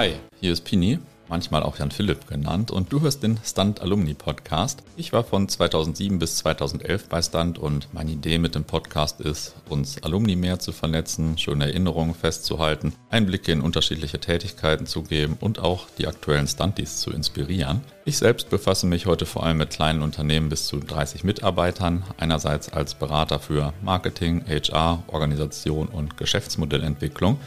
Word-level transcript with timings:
Hi, 0.00 0.14
hier 0.40 0.54
ist 0.54 0.64
Pini, 0.64 0.98
manchmal 1.28 1.62
auch 1.62 1.78
Jan 1.78 1.90
Philipp 1.90 2.26
genannt, 2.26 2.70
und 2.70 2.90
du 2.90 3.02
hörst 3.02 3.22
den 3.22 3.38
Stunt 3.44 3.82
Alumni 3.82 4.14
Podcast. 4.14 4.82
Ich 4.96 5.12
war 5.12 5.24
von 5.24 5.46
2007 5.46 6.18
bis 6.18 6.38
2011 6.38 7.10
bei 7.10 7.20
Stunt 7.20 7.58
und 7.58 7.92
meine 7.92 8.12
Idee 8.12 8.38
mit 8.38 8.54
dem 8.54 8.64
Podcast 8.64 9.20
ist, 9.20 9.54
uns 9.68 10.02
Alumni 10.02 10.36
mehr 10.36 10.58
zu 10.58 10.72
vernetzen, 10.72 11.36
schöne 11.36 11.66
Erinnerungen 11.66 12.14
festzuhalten, 12.14 12.94
Einblicke 13.10 13.52
in 13.52 13.60
unterschiedliche 13.60 14.18
Tätigkeiten 14.18 14.86
zu 14.86 15.02
geben 15.02 15.36
und 15.38 15.58
auch 15.58 15.86
die 15.98 16.06
aktuellen 16.06 16.46
Stunties 16.48 17.00
zu 17.00 17.10
inspirieren. 17.10 17.82
Ich 18.06 18.16
selbst 18.16 18.48
befasse 18.48 18.86
mich 18.86 19.04
heute 19.04 19.26
vor 19.26 19.44
allem 19.44 19.58
mit 19.58 19.68
kleinen 19.68 20.00
Unternehmen 20.00 20.48
bis 20.48 20.66
zu 20.66 20.78
30 20.78 21.24
Mitarbeitern, 21.24 22.04
einerseits 22.16 22.72
als 22.72 22.94
Berater 22.94 23.38
für 23.38 23.74
Marketing, 23.82 24.46
HR, 24.48 25.02
Organisation 25.08 25.88
und 25.88 26.16
Geschäftsmodellentwicklung 26.16 27.38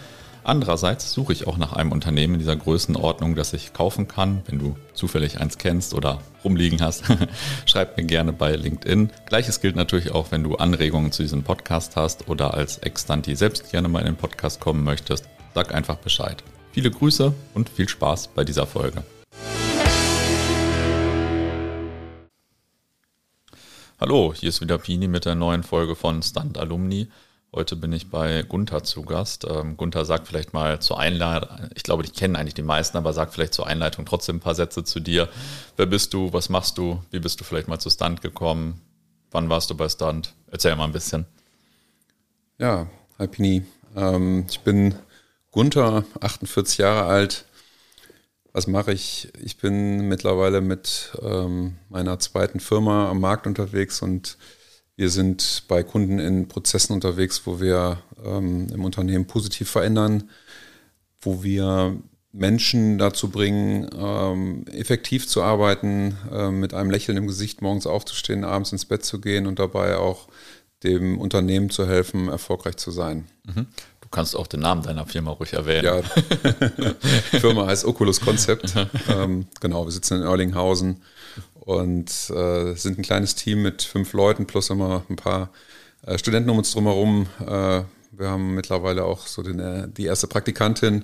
Andererseits 0.46 1.14
suche 1.14 1.32
ich 1.32 1.48
auch 1.48 1.56
nach 1.58 1.72
einem 1.72 1.94
Unternehmen 1.94 2.34
in 2.34 2.40
dieser 2.40 2.58
Größenordnung, 2.58 3.34
das 3.36 3.54
ich 3.54 3.72
kaufen 3.72 4.10
kann. 4.10 4.42
Wenn 4.46 4.60
du 4.60 4.76
zufällig 4.94 5.40
eins 5.40 5.58
kennst 5.58 5.94
oder 5.94 6.20
rumliegen 6.44 6.82
hast, 6.82 7.06
schreib 7.66 7.96
mir 7.96 8.04
gerne 8.04 8.34
bei 8.34 8.54
LinkedIn. 8.54 9.10
Gleiches 9.26 9.62
gilt 9.62 9.78
natürlich 9.78 10.12
auch, 10.12 10.32
wenn 10.32 10.44
du 10.44 10.56
Anregungen 10.56 11.14
zu 11.14 11.22
diesem 11.22 11.44
Podcast 11.44 11.96
hast 11.96 12.28
oder 12.28 12.54
als 12.54 12.78
Extanti 12.80 13.38
selbst 13.38 13.72
gerne 13.72 13.88
mal 13.88 14.00
in 14.00 14.08
den 14.08 14.16
Podcast 14.18 14.60
kommen 14.60 14.84
möchtest. 14.84 15.30
Sag 15.56 15.74
einfach 15.74 15.96
Bescheid. 15.96 16.44
Viele 16.74 16.92
Grüße 16.92 17.34
und 17.54 17.70
viel 17.70 17.88
Spaß 17.88 18.28
bei 18.36 18.44
dieser 18.44 18.68
Folge. 18.68 19.02
Hallo, 23.98 24.34
hier 24.36 24.50
ist 24.50 24.60
wieder 24.60 24.78
Pini 24.78 25.08
mit 25.08 25.24
der 25.24 25.36
neuen 25.36 25.64
Folge 25.64 25.96
von 25.96 26.22
Stunt 26.22 26.58
Alumni. 26.58 27.08
Heute 27.56 27.76
bin 27.76 27.94
ich 27.94 28.10
bei 28.10 28.42
Gunther 28.42 28.84
zu 28.84 29.04
Gast. 29.04 29.46
Ähm, 29.48 29.78
Gunther 29.78 30.06
sagt 30.06 30.28
vielleicht 30.28 30.54
mal 30.54 30.80
zur 30.82 31.00
Einleitung, 31.00 31.70
ich 31.76 31.84
glaube, 31.84 32.04
ich 32.04 32.14
kenne 32.14 32.40
eigentlich 32.40 32.56
die 32.56 32.64
meisten, 32.64 32.98
aber 32.98 33.14
sagt 33.14 33.32
vielleicht 33.32 33.54
zur 33.54 33.68
Einleitung 33.68 34.06
trotzdem 34.06 34.38
ein 34.38 34.40
paar 34.40 34.56
Sätze 34.56 34.84
zu 34.84 35.00
dir. 35.00 35.30
Wer 35.78 35.86
bist 35.86 36.16
du? 36.16 36.34
Was 36.34 36.50
machst 36.50 36.80
du? 36.80 37.04
Wie 37.12 37.20
bist 37.20 37.40
du 37.40 37.44
vielleicht 37.44 37.68
mal 37.68 37.78
zu 37.78 37.92
Stunt 37.92 38.24
gekommen? 38.24 38.82
Wann 39.30 39.50
warst 39.50 39.70
du 39.70 39.76
bei 39.76 39.88
Stunt? 39.88 40.34
Erzähl 40.50 40.76
mal 40.76 40.86
ein 40.86 40.94
bisschen. 40.94 41.28
Ja, 42.58 42.88
hi 43.20 43.28
Pini. 43.28 43.64
Ähm, 43.96 44.48
ich 44.50 44.62
bin 44.62 44.96
Gunther, 45.52 46.06
48 46.22 46.80
Jahre 46.80 47.04
alt. 47.04 47.46
Was 48.52 48.66
mache 48.66 48.94
ich? 48.94 49.32
Ich 49.44 49.58
bin 49.58 50.08
mittlerweile 50.08 50.60
mit 50.62 51.16
ähm, 51.22 51.78
meiner 51.90 52.18
zweiten 52.18 52.60
Firma 52.60 53.12
am 53.12 53.20
Markt 53.20 53.46
unterwegs 53.46 54.02
und 54.02 54.38
wir 54.96 55.10
sind 55.10 55.64
bei 55.68 55.84
Kunden 55.84 56.20
in 56.20 56.48
Prozessen 56.48 56.94
unterwegs, 56.94 57.42
wo 57.46 57.60
wir 57.60 58.00
ähm, 58.24 58.68
im 58.72 58.86
Unternehmen 58.86 59.26
positiv 59.26 59.70
verändern, 59.70 60.30
wo 61.22 61.44
wir 61.44 61.98
Menschen 62.32 62.98
dazu 62.98 63.30
bringen, 63.30 63.90
ähm, 63.96 64.66
effektiv 64.68 65.28
zu 65.28 65.44
arbeiten, 65.44 66.18
äh, 66.32 66.50
mit 66.50 66.74
einem 66.74 66.90
Lächeln 66.90 67.18
im 67.18 67.28
Gesicht 67.28 67.62
morgens 67.62 67.88
aufzustehen, 67.88 68.44
abends 68.44 68.72
ins 68.72 68.86
Bett 68.86 69.06
zu 69.06 69.22
gehen 69.22 69.46
und 69.46 69.60
dabei 69.60 69.98
auch 69.98 70.28
dem 70.84 71.20
Unternehmen 71.20 71.70
zu 71.70 71.88
helfen, 71.88 72.28
erfolgreich 72.28 72.78
zu 72.78 72.92
sein. 72.92 73.28
Mhm. 73.46 73.68
Du 74.02 74.10
kannst 74.10 74.36
auch 74.36 74.48
den 74.48 74.60
Namen 74.60 74.82
deiner 74.84 75.06
Firma 75.06 75.32
ruhig 75.32 75.54
erwähnen. 75.54 75.86
Ja, 75.86 76.02
die 76.02 77.40
Firma 77.40 77.68
heißt 77.68 77.86
Oculus 77.86 78.20
Concept. 78.20 78.74
ähm, 79.10 79.48
genau, 79.62 79.86
wir 79.86 79.92
sitzen 79.92 80.18
in 80.18 80.24
Erlinghausen 80.24 81.02
und 81.66 82.10
äh, 82.30 82.76
sind 82.76 83.00
ein 83.00 83.04
kleines 83.04 83.36
Team 83.36 83.62
mit 83.62 83.84
fünf 83.84 84.12
Leuten 84.14 84.46
plus 84.46 84.70
immer 84.70 85.04
ein 85.10 85.16
paar 85.16 85.50
äh, 86.06 86.18
Studenten 86.18 86.50
um 86.50 86.58
uns 86.58 86.72
drumherum. 86.72 87.28
Äh, 87.40 87.84
wir 88.12 88.30
haben 88.30 88.54
mittlerweile 88.54 89.06
auch 89.06 89.26
so 89.28 89.42
den, 89.42 89.60
äh, 89.60 89.88
die 89.88 90.06
erste 90.06 90.28
Praktikantin 90.28 90.96
mhm. 90.96 91.04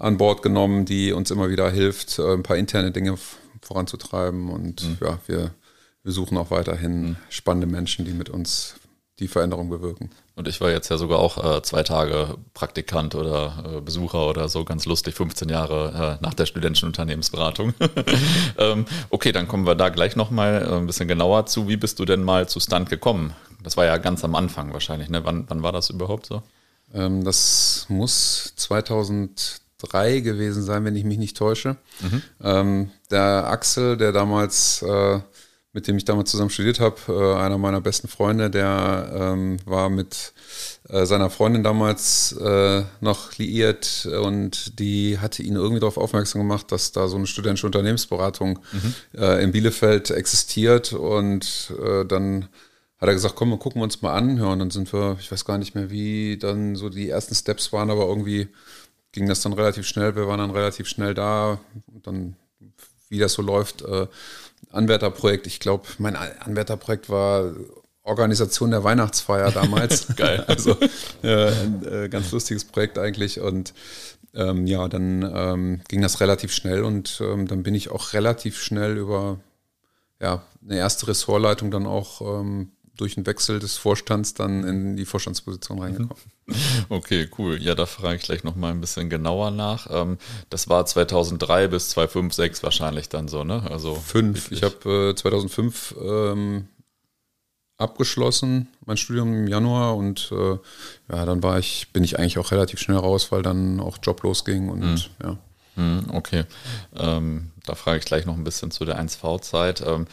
an 0.00 0.18
Bord 0.18 0.42
genommen, 0.42 0.84
die 0.84 1.12
uns 1.12 1.30
immer 1.30 1.48
wieder 1.48 1.70
hilft, 1.70 2.18
äh, 2.18 2.34
ein 2.34 2.42
paar 2.42 2.56
interne 2.56 2.90
Dinge 2.90 3.16
voranzutreiben. 3.62 4.50
Und 4.50 4.82
mhm. 4.82 4.98
ja, 5.00 5.18
wir, 5.26 5.54
wir 6.02 6.12
suchen 6.12 6.36
auch 6.38 6.50
weiterhin 6.50 7.10
mhm. 7.10 7.16
spannende 7.28 7.68
Menschen, 7.68 8.04
die 8.04 8.12
mit 8.12 8.28
uns 8.30 8.74
die 9.20 9.28
Veränderung 9.28 9.70
bewirken. 9.70 10.10
Und 10.40 10.48
ich 10.48 10.58
war 10.62 10.70
jetzt 10.70 10.88
ja 10.88 10.96
sogar 10.96 11.18
auch 11.18 11.58
äh, 11.58 11.60
zwei 11.60 11.82
Tage 11.82 12.34
Praktikant 12.54 13.14
oder 13.14 13.62
äh, 13.76 13.80
Besucher 13.82 14.26
oder 14.26 14.48
so, 14.48 14.64
ganz 14.64 14.86
lustig, 14.86 15.14
15 15.14 15.50
Jahre 15.50 16.18
äh, 16.18 16.24
nach 16.24 16.32
der 16.32 16.46
studentischen 16.46 16.86
Unternehmensberatung. 16.86 17.74
ähm, 18.58 18.86
okay, 19.10 19.32
dann 19.32 19.48
kommen 19.48 19.66
wir 19.66 19.74
da 19.74 19.90
gleich 19.90 20.16
nochmal 20.16 20.66
äh, 20.66 20.76
ein 20.76 20.86
bisschen 20.86 21.08
genauer 21.08 21.44
zu. 21.44 21.68
Wie 21.68 21.76
bist 21.76 21.98
du 21.98 22.06
denn 22.06 22.22
mal 22.22 22.48
zu 22.48 22.58
Stunt 22.58 22.88
gekommen? 22.88 23.34
Das 23.62 23.76
war 23.76 23.84
ja 23.84 23.98
ganz 23.98 24.24
am 24.24 24.34
Anfang 24.34 24.72
wahrscheinlich, 24.72 25.10
ne? 25.10 25.26
Wann, 25.26 25.44
wann 25.48 25.62
war 25.62 25.72
das 25.72 25.90
überhaupt 25.90 26.24
so? 26.24 26.42
Ähm, 26.94 27.22
das 27.22 27.84
muss 27.90 28.54
2003 28.56 30.20
gewesen 30.20 30.62
sein, 30.62 30.86
wenn 30.86 30.96
ich 30.96 31.04
mich 31.04 31.18
nicht 31.18 31.36
täusche. 31.36 31.76
Mhm. 32.00 32.22
Ähm, 32.42 32.90
der 33.10 33.46
Axel, 33.46 33.98
der 33.98 34.12
damals 34.12 34.80
äh, 34.80 35.20
mit 35.72 35.86
dem 35.86 35.96
ich 35.96 36.04
damals 36.04 36.30
zusammen 36.30 36.50
studiert 36.50 36.80
habe, 36.80 36.96
äh, 37.08 37.38
einer 37.38 37.58
meiner 37.58 37.80
besten 37.80 38.08
Freunde, 38.08 38.50
der 38.50 39.10
ähm, 39.14 39.58
war 39.64 39.88
mit 39.88 40.32
äh, 40.88 41.06
seiner 41.06 41.30
Freundin 41.30 41.62
damals 41.62 42.32
äh, 42.32 42.82
noch 43.00 43.38
liiert 43.38 44.06
und 44.22 44.78
die 44.80 45.18
hatte 45.18 45.42
ihn 45.42 45.54
irgendwie 45.54 45.80
darauf 45.80 45.96
aufmerksam 45.96 46.40
gemacht, 46.40 46.72
dass 46.72 46.90
da 46.90 47.06
so 47.06 47.16
eine 47.16 47.26
studentische 47.26 47.66
Unternehmensberatung 47.66 48.58
mhm. 48.72 48.94
äh, 49.16 49.42
in 49.44 49.52
Bielefeld 49.52 50.10
existiert 50.10 50.92
und 50.92 51.72
äh, 51.80 52.04
dann 52.04 52.48
hat 53.00 53.08
er 53.08 53.14
gesagt, 53.14 53.36
komm, 53.36 53.50
wir 53.50 53.58
gucken 53.58 53.80
uns 53.80 54.02
mal 54.02 54.12
an. 54.12 54.36
Ja, 54.36 54.46
und 54.46 54.58
dann 54.58 54.70
sind 54.70 54.92
wir, 54.92 55.16
ich 55.18 55.32
weiß 55.32 55.44
gar 55.46 55.56
nicht 55.56 55.74
mehr, 55.74 55.90
wie 55.90 56.36
dann 56.36 56.76
so 56.76 56.90
die 56.90 57.08
ersten 57.08 57.34
Steps 57.34 57.72
waren, 57.72 57.90
aber 57.90 58.06
irgendwie 58.06 58.48
ging 59.12 59.26
das 59.26 59.40
dann 59.40 59.54
relativ 59.54 59.86
schnell. 59.86 60.16
Wir 60.16 60.26
waren 60.26 60.38
dann 60.38 60.50
relativ 60.50 60.86
schnell 60.86 61.14
da 61.14 61.58
und 61.86 62.06
dann, 62.06 62.36
wie 63.08 63.18
das 63.18 63.32
so 63.32 63.42
läuft, 63.42 63.82
äh, 63.82 64.06
Anwärterprojekt. 64.70 65.46
Ich 65.46 65.60
glaube, 65.60 65.88
mein 65.98 66.16
Anwärterprojekt 66.16 67.08
war 67.08 67.52
Organisation 68.02 68.70
der 68.70 68.84
Weihnachtsfeier 68.84 69.50
damals. 69.50 70.06
Geil. 70.16 70.44
Also 70.48 70.76
äh, 71.22 71.50
ein 71.50 71.86
äh, 71.86 72.08
ganz 72.08 72.32
lustiges 72.32 72.64
Projekt 72.64 72.98
eigentlich. 72.98 73.40
Und 73.40 73.74
ähm, 74.34 74.66
ja, 74.66 74.88
dann 74.88 75.22
ähm, 75.34 75.80
ging 75.88 76.02
das 76.02 76.20
relativ 76.20 76.52
schnell 76.52 76.84
und 76.84 77.20
ähm, 77.20 77.46
dann 77.46 77.62
bin 77.62 77.74
ich 77.74 77.90
auch 77.90 78.12
relativ 78.12 78.60
schnell 78.60 78.96
über 78.96 79.38
ja, 80.20 80.42
eine 80.64 80.76
erste 80.76 81.08
Ressortleitung 81.08 81.70
dann 81.70 81.86
auch 81.86 82.20
ähm, 82.20 82.72
durch 83.00 83.14
den 83.14 83.26
Wechsel 83.26 83.58
des 83.58 83.76
Vorstands 83.76 84.34
dann 84.34 84.64
in 84.64 84.96
die 84.96 85.04
Vorstandsposition 85.04 85.78
reingekommen. 85.78 86.22
Okay, 86.88 87.28
cool. 87.38 87.62
Ja, 87.62 87.76
da 87.76 87.86
frage 87.86 88.16
ich 88.16 88.22
gleich 88.22 88.42
nochmal 88.42 88.72
ein 88.72 88.80
bisschen 88.80 89.08
genauer 89.08 89.52
nach. 89.52 89.86
Ähm, 89.88 90.18
das 90.48 90.68
war 90.68 90.84
2003 90.84 91.68
bis 91.68 91.90
2005, 91.90 92.34
2006 92.34 92.62
wahrscheinlich 92.64 93.08
dann 93.08 93.28
so, 93.28 93.44
ne? 93.44 93.62
Also 93.70 93.94
fünf. 93.94 94.50
Ich 94.50 94.64
habe 94.64 95.10
äh, 95.10 95.14
2005 95.14 95.94
ähm, 96.02 96.66
abgeschlossen, 97.76 98.68
mein 98.84 98.96
Studium 98.96 99.32
im 99.32 99.48
Januar 99.48 99.96
und 99.96 100.30
äh, 100.32 100.58
ja, 101.12 101.24
dann 101.24 101.42
war 101.42 101.58
ich, 101.58 101.92
bin 101.92 102.04
ich 102.04 102.18
eigentlich 102.18 102.38
auch 102.38 102.50
relativ 102.50 102.80
schnell 102.80 102.98
raus, 102.98 103.32
weil 103.32 103.42
dann 103.42 103.80
auch 103.80 103.98
Job 104.02 104.22
losging 104.22 104.68
und 104.68 104.80
mhm. 104.80 105.00
ja. 105.22 105.38
Mhm, 105.76 106.10
okay, 106.12 106.44
ähm, 106.96 107.52
da 107.64 107.74
frage 107.74 108.00
ich 108.00 108.04
gleich 108.04 108.26
noch 108.26 108.36
ein 108.36 108.44
bisschen 108.44 108.70
zu 108.70 108.84
der 108.84 109.00
1V-Zeit. 109.00 109.82
Ähm, 109.86 110.06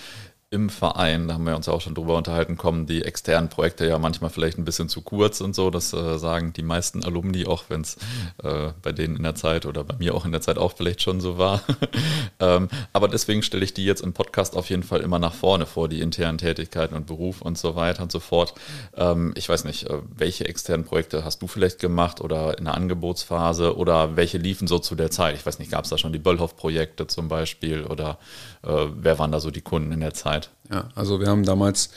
im 0.50 0.70
Verein, 0.70 1.28
da 1.28 1.34
haben 1.34 1.46
wir 1.46 1.58
uns 1.58 1.66
ja 1.66 1.74
auch 1.74 1.82
schon 1.82 1.94
drüber 1.94 2.16
unterhalten, 2.16 2.56
kommen 2.56 2.86
die 2.86 3.04
externen 3.04 3.50
Projekte 3.50 3.86
ja 3.86 4.00
manchmal 4.00 4.30
vielleicht 4.30 4.58
ein 4.58 4.64
bisschen 4.64 4.88
zu 4.88 5.02
kurz 5.02 5.42
und 5.42 5.54
so. 5.54 5.70
Das 5.70 5.92
äh, 5.92 6.18
sagen 6.18 6.54
die 6.54 6.64
meisten 6.64 7.04
Alumni, 7.04 7.46
auch 7.46 7.66
wenn 7.68 7.82
es 7.82 7.98
äh, 8.42 8.72
bei 8.82 8.94
denen 8.94 9.18
in 9.18 9.24
der 9.24 9.36
Zeit 9.36 9.66
oder 9.66 9.84
bei 9.84 9.98
mir 9.98 10.16
auch 10.16 10.24
in 10.24 10.32
der 10.32 10.40
Zeit 10.40 10.58
auch 10.58 10.72
vielleicht 10.78 11.02
schon 11.02 11.20
so 11.20 11.38
war. 11.38 11.64
ähm, 12.40 12.70
aber 12.94 13.10
deswegen 13.10 13.44
stelle 13.44 13.66
ich 13.66 13.74
die 13.74 13.84
jetzt 13.84 14.00
im 14.00 14.14
Podcast 14.14 14.56
auf 14.56 14.70
jeden 14.70 14.84
Fall 14.84 15.02
immer 15.02 15.20
nach 15.20 15.34
vorne 15.34 15.66
vor, 15.66 15.90
die 15.90 16.00
internen 16.00 16.38
Tätigkeiten 16.38 16.96
und 16.96 17.08
Beruf 17.08 17.42
und 17.42 17.58
so 17.58 17.76
weiter 17.76 18.04
und 18.04 18.14
so 18.14 18.22
fort. 18.22 18.54
Ähm, 18.96 19.34
ich 19.36 19.50
weiß 19.50 19.66
nicht, 19.66 19.90
äh, 19.90 20.00
welche 20.16 20.48
externen 20.48 20.86
Projekte 20.86 21.26
hast 21.26 21.42
du 21.42 21.48
vielleicht 21.48 21.80
gemacht 21.80 22.22
oder 22.22 22.58
in 22.58 22.64
der 22.64 22.76
Angebotsphase 22.76 23.76
oder 23.76 24.16
welche 24.16 24.38
liefen 24.38 24.70
so 24.70 24.80
zu 24.80 24.96
der 24.96 25.12
Zeit? 25.12 25.36
Ich 25.36 25.46
weiß 25.46 25.60
nicht, 25.60 25.72
gab 25.72 25.84
es 25.84 25.90
da 25.90 25.98
schon 25.98 26.14
die 26.14 26.20
Böllhoff-Projekte 26.20 27.06
zum 27.08 27.28
Beispiel 27.28 27.84
oder 27.84 28.18
äh, 28.64 28.88
wer 28.96 29.20
waren 29.20 29.34
da 29.34 29.42
so 29.42 29.52
die 29.52 29.60
Kunden 29.60 29.92
in 29.92 30.00
der 30.00 30.14
Zeit? 30.14 30.37
Zeit. 30.42 30.50
Ja, 30.72 30.90
also 30.96 31.20
wir 31.20 31.28
haben 31.28 31.44
damals 31.44 31.90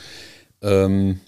ähm, 0.63 1.21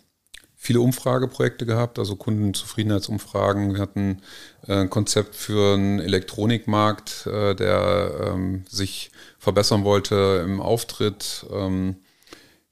viele 0.54 0.80
Umfrageprojekte 0.80 1.66
gehabt, 1.66 1.98
also 1.98 2.16
Kundenzufriedenheitsumfragen. 2.16 3.74
Wir 3.74 3.80
hatten 3.80 4.22
äh, 4.66 4.82
ein 4.82 4.90
Konzept 4.90 5.34
für 5.34 5.74
einen 5.74 6.00
Elektronikmarkt, 6.00 7.26
äh, 7.26 7.54
der 7.54 8.32
ähm, 8.32 8.64
sich 8.68 9.10
verbessern 9.38 9.84
wollte 9.84 10.42
im 10.44 10.60
Auftritt. 10.60 11.46
Ähm, 11.50 11.96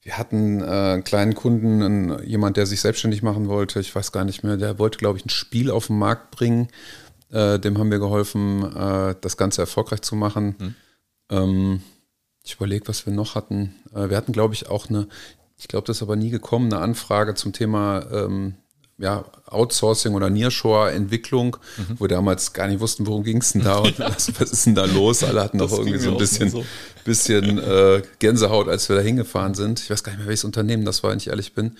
wir 0.03 0.17
hatten 0.17 0.61
äh, 0.61 0.65
einen 0.65 1.03
kleinen 1.03 1.35
Kunden, 1.35 1.83
einen, 1.83 2.27
jemand, 2.27 2.57
der 2.57 2.65
sich 2.65 2.81
selbstständig 2.81 3.21
machen 3.23 3.47
wollte. 3.47 3.79
Ich 3.79 3.93
weiß 3.93 4.11
gar 4.11 4.23
nicht 4.23 4.43
mehr, 4.43 4.57
der 4.57 4.79
wollte, 4.79 4.97
glaube 4.97 5.19
ich, 5.19 5.25
ein 5.25 5.29
Spiel 5.29 5.69
auf 5.69 5.87
den 5.87 5.99
Markt 5.99 6.31
bringen. 6.31 6.69
Äh, 7.29 7.59
dem 7.59 7.77
haben 7.77 7.91
wir 7.91 7.99
geholfen, 7.99 8.63
äh, 8.75 9.15
das 9.21 9.37
Ganze 9.37 9.61
erfolgreich 9.61 10.01
zu 10.01 10.15
machen. 10.15 10.55
Hm. 10.59 10.75
Ähm, 11.29 11.81
ich 12.43 12.55
überlege, 12.55 12.87
was 12.87 13.05
wir 13.05 13.13
noch 13.13 13.35
hatten. 13.35 13.75
Äh, 13.93 14.09
wir 14.09 14.17
hatten, 14.17 14.31
glaube 14.31 14.53
ich, 14.53 14.69
auch 14.69 14.89
eine, 14.89 15.07
ich 15.57 15.67
glaube, 15.67 15.87
das 15.87 15.97
ist 15.97 16.03
aber 16.03 16.15
nie 16.15 16.29
gekommen, 16.29 16.71
eine 16.71 16.81
Anfrage 16.81 17.35
zum 17.35 17.53
Thema 17.53 18.05
ähm, 18.11 18.55
ja, 18.97 19.25
Outsourcing 19.47 20.13
oder 20.13 20.29
Nearshore-Entwicklung, 20.29 21.57
mhm. 21.77 21.95
wo 21.97 22.03
wir 22.05 22.07
damals 22.09 22.53
gar 22.53 22.67
nicht 22.67 22.79
wussten, 22.79 23.07
worum 23.07 23.23
ging 23.23 23.37
es 23.37 23.53
denn 23.53 23.63
da 23.63 23.79
und 23.79 23.99
was, 23.99 24.39
was, 24.39 24.51
ist 24.51 24.65
denn 24.67 24.75
da 24.75 24.85
los? 24.85 25.23
Alle 25.23 25.41
hatten 25.41 25.57
doch 25.57 25.71
irgendwie 25.71 25.97
so 25.97 26.11
ein 26.11 26.17
bisschen, 26.17 26.49
so. 26.49 26.63
bisschen 27.03 27.57
äh, 27.57 28.03
Gänsehaut, 28.19 28.69
als 28.69 28.87
wir 28.89 28.95
da 28.95 29.01
hingefahren 29.01 29.55
sind. 29.55 29.79
Ich 29.79 29.89
weiß 29.89 30.03
gar 30.03 30.11
nicht 30.11 30.19
mehr, 30.19 30.27
welches 30.27 30.45
Unternehmen 30.45 30.85
das 30.85 31.03
war, 31.03 31.11
wenn 31.11 31.17
ich 31.17 31.27
ehrlich 31.27 31.53
bin. 31.53 31.77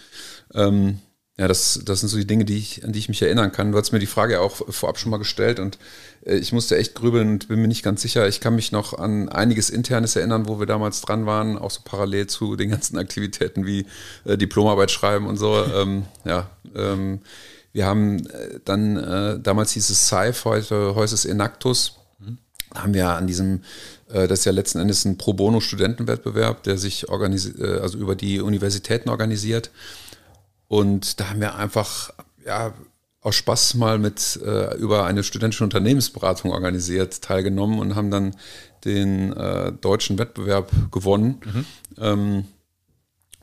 Ähm, 0.53 0.99
ja, 1.38 1.48
das, 1.48 1.81
das 1.86 2.01
sind 2.01 2.10
so 2.10 2.18
die 2.18 2.28
Dinge, 2.28 2.45
die 2.45 2.57
ich, 2.57 2.83
an 2.83 2.92
die 2.92 3.00
ich 3.00 3.10
mich 3.10 3.22
erinnern 3.22 3.51
kann. 3.51 3.72
Du 3.72 3.78
hast 3.78 3.92
mir 3.92 4.00
die 4.00 4.06
Frage 4.06 4.42
auch 4.42 4.62
vorab 4.69 5.00
schon 5.00 5.12
mal 5.12 5.18
gestellt 5.18 5.60
und 5.60 5.78
äh, 6.25 6.36
ich 6.36 6.51
musste 6.51 6.78
echt 6.78 6.94
grübeln 6.94 7.30
und 7.30 7.48
bin 7.48 7.62
mir 7.62 7.68
nicht 7.68 7.83
ganz 7.83 8.01
sicher. 8.01 8.28
Ich 8.28 8.42
kann 8.42 8.56
mich 8.56 8.72
noch 8.72 8.98
an 8.98 9.30
einiges 9.30 9.69
Internes 9.69 10.16
erinnern, 10.16 10.48
wo 10.48 10.60
wir 10.60 10.68
damals 10.68 11.01
dran 11.01 11.25
waren, 11.25 11.57
auch 11.57 11.72
so 11.72 11.81
parallel 11.83 12.28
zu 12.28 12.56
den 12.56 12.69
ganzen 12.69 12.98
Aktivitäten 13.00 13.66
wie 13.66 13.86
äh, 14.25 14.38
Diplomarbeit 14.38 14.92
schreiben 14.92 15.25
und 15.25 15.38
so. 15.38 15.63
ähm, 15.74 16.06
ja, 16.25 16.50
ähm, 16.75 17.22
wir 17.74 17.86
haben 17.86 18.25
äh, 18.28 18.60
dann, 18.66 18.98
äh, 18.98 19.39
damals 19.39 19.72
hieß 19.72 19.89
es 19.89 20.10
SAIF, 20.10 20.44
heute 20.44 20.95
heißt 20.95 21.13
es 21.13 21.24
Enactus. 21.24 21.98
Mhm. 22.19 22.38
Haben 22.75 22.94
wir 22.94 23.07
an 23.10 23.28
diesem, 23.28 23.62
äh, 24.10 24.28
das 24.28 24.39
ist 24.39 24.45
ja 24.45 24.51
letzten 24.51 24.80
Endes 24.80 25.06
ein 25.06 25.18
Pro 25.18 25.33
Bono 25.33 25.62
Studentenwettbewerb, 25.62 26.63
der 26.63 26.78
sich 26.78 27.07
organisiert, 27.07 27.60
äh, 27.60 27.80
also 27.80 27.98
über 27.98 28.16
die 28.16 28.42
Universitäten 28.42 29.10
organisiert. 29.10 29.72
Und 30.71 31.19
da 31.19 31.31
haben 31.31 31.41
wir 31.41 31.56
einfach, 31.56 32.13
ja, 32.45 32.73
aus 33.19 33.35
Spaß 33.35 33.73
mal 33.73 34.00
mit 34.00 34.39
äh, 34.41 34.73
über 34.77 35.03
eine 35.03 35.21
studentische 35.21 35.65
Unternehmensberatung 35.65 36.53
organisiert, 36.53 37.21
teilgenommen 37.21 37.77
und 37.77 37.95
haben 37.95 38.09
dann 38.09 38.38
den 38.85 39.33
äh, 39.33 39.73
deutschen 39.73 40.18
Wettbewerb 40.18 40.71
gewonnen. 40.89 41.41
Mhm. 41.44 41.65
Ähm, 41.97 42.45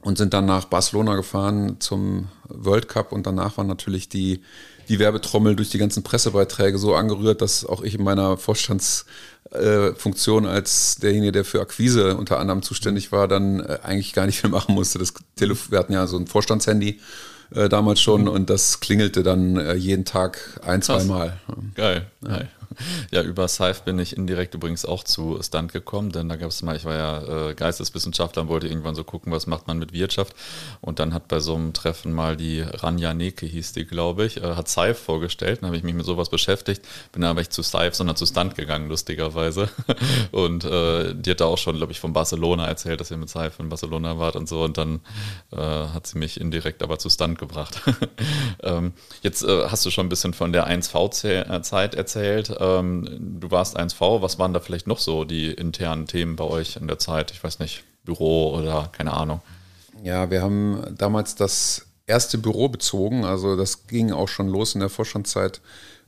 und 0.00 0.16
sind 0.16 0.32
dann 0.32 0.46
nach 0.46 0.64
Barcelona 0.64 1.16
gefahren 1.16 1.80
zum 1.80 2.28
World 2.48 2.88
Cup 2.88 3.12
und 3.12 3.26
danach 3.26 3.58
war 3.58 3.64
natürlich 3.64 4.08
die, 4.08 4.40
die 4.88 4.98
Werbetrommel 4.98 5.56
durch 5.56 5.70
die 5.70 5.78
ganzen 5.78 6.02
Pressebeiträge 6.02 6.78
so 6.78 6.94
angerührt, 6.94 7.42
dass 7.42 7.64
auch 7.64 7.82
ich 7.82 7.94
in 7.94 8.02
meiner 8.02 8.36
Vorstandsfunktion 8.36 10.44
äh, 10.44 10.48
als 10.48 10.96
derjenige, 10.96 11.32
der 11.32 11.44
für 11.44 11.60
Akquise 11.60 12.16
unter 12.16 12.38
anderem 12.38 12.62
zuständig 12.62 13.12
war, 13.12 13.28
dann 13.28 13.60
äh, 13.60 13.78
eigentlich 13.82 14.12
gar 14.12 14.26
nicht 14.26 14.42
mehr 14.42 14.50
machen 14.50 14.74
musste. 14.74 14.98
Das 14.98 15.14
Telef 15.36 15.70
wir 15.70 15.78
hatten 15.78 15.92
ja 15.92 16.06
so 16.06 16.16
ein 16.16 16.26
Vorstandshandy 16.26 17.00
äh, 17.54 17.68
damals 17.68 18.00
schon 18.00 18.22
mhm. 18.22 18.28
und 18.28 18.50
das 18.50 18.80
klingelte 18.80 19.22
dann 19.22 19.56
äh, 19.56 19.74
jeden 19.74 20.04
Tag 20.04 20.60
ein, 20.64 20.82
zwei 20.82 21.04
Mal. 21.04 21.38
Geil. 21.74 22.06
Ja. 22.22 22.28
Geil. 22.28 22.48
Ja, 23.10 23.22
über 23.22 23.48
Scythe 23.48 23.82
bin 23.84 23.98
ich 23.98 24.16
indirekt 24.16 24.54
übrigens 24.54 24.84
auch 24.84 25.02
zu 25.02 25.38
Stunt 25.42 25.72
gekommen, 25.72 26.10
denn 26.10 26.28
da 26.28 26.36
gab 26.36 26.50
es 26.50 26.62
mal, 26.62 26.76
ich 26.76 26.84
war 26.84 26.94
ja 26.94 27.48
äh, 27.48 27.54
Geisteswissenschaftler 27.54 28.42
und 28.42 28.48
wollte 28.48 28.68
irgendwann 28.68 28.94
so 28.94 29.04
gucken, 29.04 29.32
was 29.32 29.46
macht 29.46 29.66
man 29.66 29.78
mit 29.78 29.92
Wirtschaft. 29.92 30.34
Und 30.80 30.98
dann 30.98 31.14
hat 31.14 31.28
bei 31.28 31.40
so 31.40 31.54
einem 31.54 31.72
Treffen 31.72 32.12
mal 32.12 32.36
die 32.36 32.60
Ranja 32.60 33.14
Neke, 33.14 33.46
hieß 33.46 33.72
die, 33.72 33.86
glaube 33.86 34.26
ich, 34.26 34.38
äh, 34.38 34.54
hat 34.54 34.68
Scythe 34.68 34.94
vorgestellt. 34.94 35.60
Dann 35.62 35.68
habe 35.68 35.76
ich 35.76 35.82
mich 35.82 35.94
mit 35.94 36.06
sowas 36.06 36.28
beschäftigt, 36.28 36.86
bin 37.12 37.24
aber 37.24 37.40
nicht 37.40 37.52
zu 37.52 37.62
Scythe, 37.62 37.94
sondern 37.94 38.16
zu 38.16 38.26
Stunt 38.26 38.54
gegangen, 38.54 38.88
lustigerweise. 38.88 39.68
und 40.32 40.64
äh, 40.64 41.14
die 41.14 41.30
hat 41.30 41.40
da 41.40 41.46
auch 41.46 41.58
schon, 41.58 41.76
glaube 41.76 41.92
ich, 41.92 42.00
von 42.00 42.12
Barcelona 42.12 42.66
erzählt, 42.66 43.00
dass 43.00 43.10
ihr 43.10 43.16
mit 43.16 43.30
Scythe 43.30 43.54
in 43.58 43.68
Barcelona 43.68 44.18
wart 44.18 44.36
und 44.36 44.48
so. 44.48 44.62
Und 44.62 44.76
dann 44.78 45.00
äh, 45.52 45.56
hat 45.56 46.06
sie 46.06 46.18
mich 46.18 46.40
indirekt 46.40 46.82
aber 46.82 46.98
zu 46.98 47.08
Stunt 47.08 47.38
gebracht. 47.38 47.80
ähm, 48.62 48.92
jetzt 49.22 49.42
äh, 49.42 49.68
hast 49.68 49.84
du 49.86 49.90
schon 49.90 50.06
ein 50.06 50.08
bisschen 50.08 50.34
von 50.34 50.52
der 50.52 50.68
1V-Zeit 50.68 51.94
erzählt. 51.94 52.50
Ähm, 52.68 53.38
du 53.40 53.50
warst 53.50 53.78
1V, 53.78 54.22
was 54.22 54.38
waren 54.38 54.52
da 54.52 54.60
vielleicht 54.60 54.86
noch 54.86 54.98
so 54.98 55.24
die 55.24 55.50
internen 55.52 56.06
Themen 56.06 56.36
bei 56.36 56.44
euch 56.44 56.76
in 56.76 56.88
der 56.88 56.98
Zeit? 56.98 57.30
Ich 57.30 57.42
weiß 57.42 57.58
nicht, 57.58 57.84
Büro 58.04 58.56
oder 58.56 58.88
keine 58.92 59.12
Ahnung. 59.12 59.40
Ja, 60.02 60.30
wir 60.30 60.42
haben 60.42 60.82
damals 60.96 61.34
das 61.34 61.86
erste 62.06 62.38
Büro 62.38 62.68
bezogen, 62.68 63.24
also 63.24 63.56
das 63.56 63.86
ging 63.86 64.12
auch 64.12 64.28
schon 64.28 64.48
los 64.48 64.74
in 64.74 64.80
der 64.80 64.88
Vorstandszeit, 64.88 65.60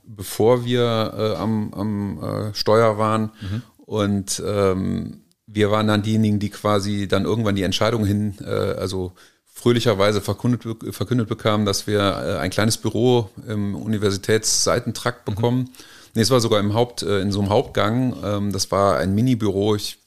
bevor 0.03 0.65
wir 0.65 1.13
äh, 1.15 1.35
am, 1.35 1.73
am 1.73 2.23
äh, 2.23 2.53
Steuer 2.53 2.97
waren. 2.97 3.31
Mhm. 3.41 3.61
Und 3.77 4.43
ähm, 4.45 5.21
wir 5.45 5.69
waren 5.69 5.87
dann 5.87 6.01
diejenigen, 6.01 6.39
die 6.39 6.49
quasi 6.49 7.07
dann 7.07 7.25
irgendwann 7.25 7.55
die 7.55 7.63
Entscheidung 7.63 8.05
hin, 8.05 8.35
äh, 8.41 8.49
also 8.49 9.11
fröhlicherweise 9.53 10.21
verkündet, 10.21 10.63
verkündet 10.95 11.27
bekamen, 11.27 11.65
dass 11.65 11.85
wir 11.85 11.99
äh, 11.99 12.37
ein 12.39 12.49
kleines 12.49 12.77
Büro 12.77 13.29
im 13.47 13.75
Universitätsseitentrakt 13.75 15.27
mhm. 15.27 15.35
bekommen. 15.35 15.59
Mhm 15.59 16.00
Nee, 16.13 16.21
es 16.21 16.29
war 16.29 16.39
sogar 16.39 16.59
im 16.59 16.73
Haupt, 16.73 17.03
äh, 17.03 17.19
in 17.21 17.31
so 17.31 17.39
einem 17.39 17.49
Hauptgang. 17.49 18.15
Ähm, 18.23 18.51
das 18.51 18.71
war 18.71 18.97
ein 18.97 19.15
Mini-Büro. 19.15 19.75
Ich, 19.75 19.99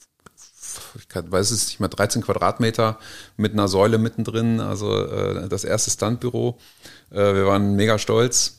ich 0.97 1.07
weiß 1.15 1.51
es 1.51 1.67
nicht 1.67 1.81
mehr, 1.81 1.89
13 1.89 2.23
Quadratmeter 2.23 2.99
mit 3.37 3.53
einer 3.53 3.69
Säule 3.69 3.99
mittendrin. 3.99 4.61
Also 4.61 5.07
äh, 5.07 5.49
das 5.49 5.65
erste 5.65 5.91
Standbüro. 5.91 6.59
Äh, 7.11 7.35
wir 7.35 7.47
waren 7.47 7.75
mega 7.75 7.99
stolz. 7.99 8.59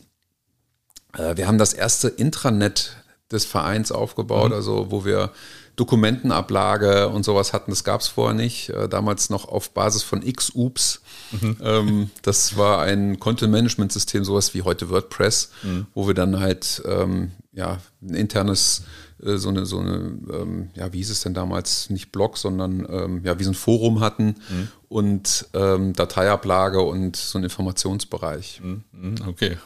Wir 1.17 1.47
haben 1.47 1.57
das 1.57 1.71
erste 1.71 2.09
Intranet 2.09 2.97
des 3.31 3.45
Vereins 3.45 3.93
aufgebaut, 3.93 4.49
mhm. 4.49 4.55
also 4.55 4.91
wo 4.91 5.05
wir 5.05 5.31
Dokumentenablage 5.75 7.09
und 7.09 7.23
sowas 7.23 7.53
hatten. 7.53 7.71
Das 7.71 7.83
gab 7.83 8.01
es 8.01 8.07
vorher 8.07 8.33
nicht. 8.33 8.69
Äh, 8.69 8.87
damals 8.87 9.29
noch 9.29 9.47
auf 9.47 9.71
Basis 9.71 10.03
von 10.03 10.21
XUPS. 10.21 11.01
Mhm. 11.31 11.57
Ähm, 11.61 12.11
das 12.21 12.57
war 12.57 12.81
ein 12.81 13.19
Content-Management-System, 13.19 14.23
sowas 14.23 14.53
wie 14.53 14.61
heute 14.61 14.89
WordPress, 14.89 15.51
mhm. 15.63 15.87
wo 15.93 16.07
wir 16.07 16.13
dann 16.13 16.39
halt 16.39 16.81
ähm, 16.85 17.31
ja, 17.53 17.79
ein 18.01 18.13
internes 18.13 18.83
äh, 19.23 19.37
so 19.37 19.49
eine, 19.49 19.65
so 19.65 19.79
eine 19.79 20.17
ähm, 20.31 20.69
ja, 20.73 20.91
wie 20.93 20.97
hieß 20.97 21.09
es 21.09 21.21
denn 21.21 21.33
damals, 21.33 21.89
nicht 21.89 22.11
Blog, 22.11 22.37
sondern 22.37 22.85
ähm, 22.89 23.21
ja, 23.23 23.39
wie 23.39 23.43
so 23.43 23.51
ein 23.51 23.55
Forum 23.55 23.99
hatten 23.99 24.35
mhm. 24.49 24.67
und 24.89 25.47
ähm, 25.53 25.93
Dateiablage 25.93 26.81
und 26.81 27.15
so 27.15 27.37
ein 27.37 27.43
Informationsbereich. 27.43 28.61
Mhm. 28.61 28.83
Mhm. 28.91 29.15
Okay, 29.27 29.57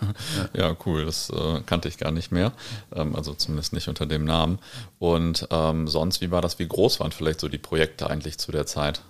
ja, 0.53 0.69
ja 0.69 0.77
cool, 0.85 1.05
das 1.05 1.29
äh, 1.29 1.61
kannte 1.65 1.87
ich 1.87 1.97
gar 1.97 2.11
nicht 2.11 2.31
mehr, 2.31 2.53
ähm, 2.93 3.15
also 3.15 3.33
zumindest 3.33 3.73
nicht 3.73 3.87
unter 3.87 4.05
dem 4.05 4.23
Namen. 4.23 4.59
Und 4.99 5.47
ähm, 5.51 5.87
sonst, 5.87 6.21
wie 6.21 6.31
war 6.31 6.41
das, 6.41 6.59
wie 6.59 6.67
groß 6.67 6.99
waren 6.99 7.11
vielleicht 7.11 7.39
so 7.39 7.47
die 7.47 7.57
Projekte 7.57 8.09
eigentlich 8.09 8.37
zu 8.37 8.51
der 8.51 8.65
Zeit? 8.65 9.01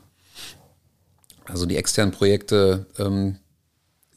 Also 1.45 1.65
die 1.65 1.77
externen 1.77 2.13
Projekte, 2.13 2.85
ähm, 2.97 3.37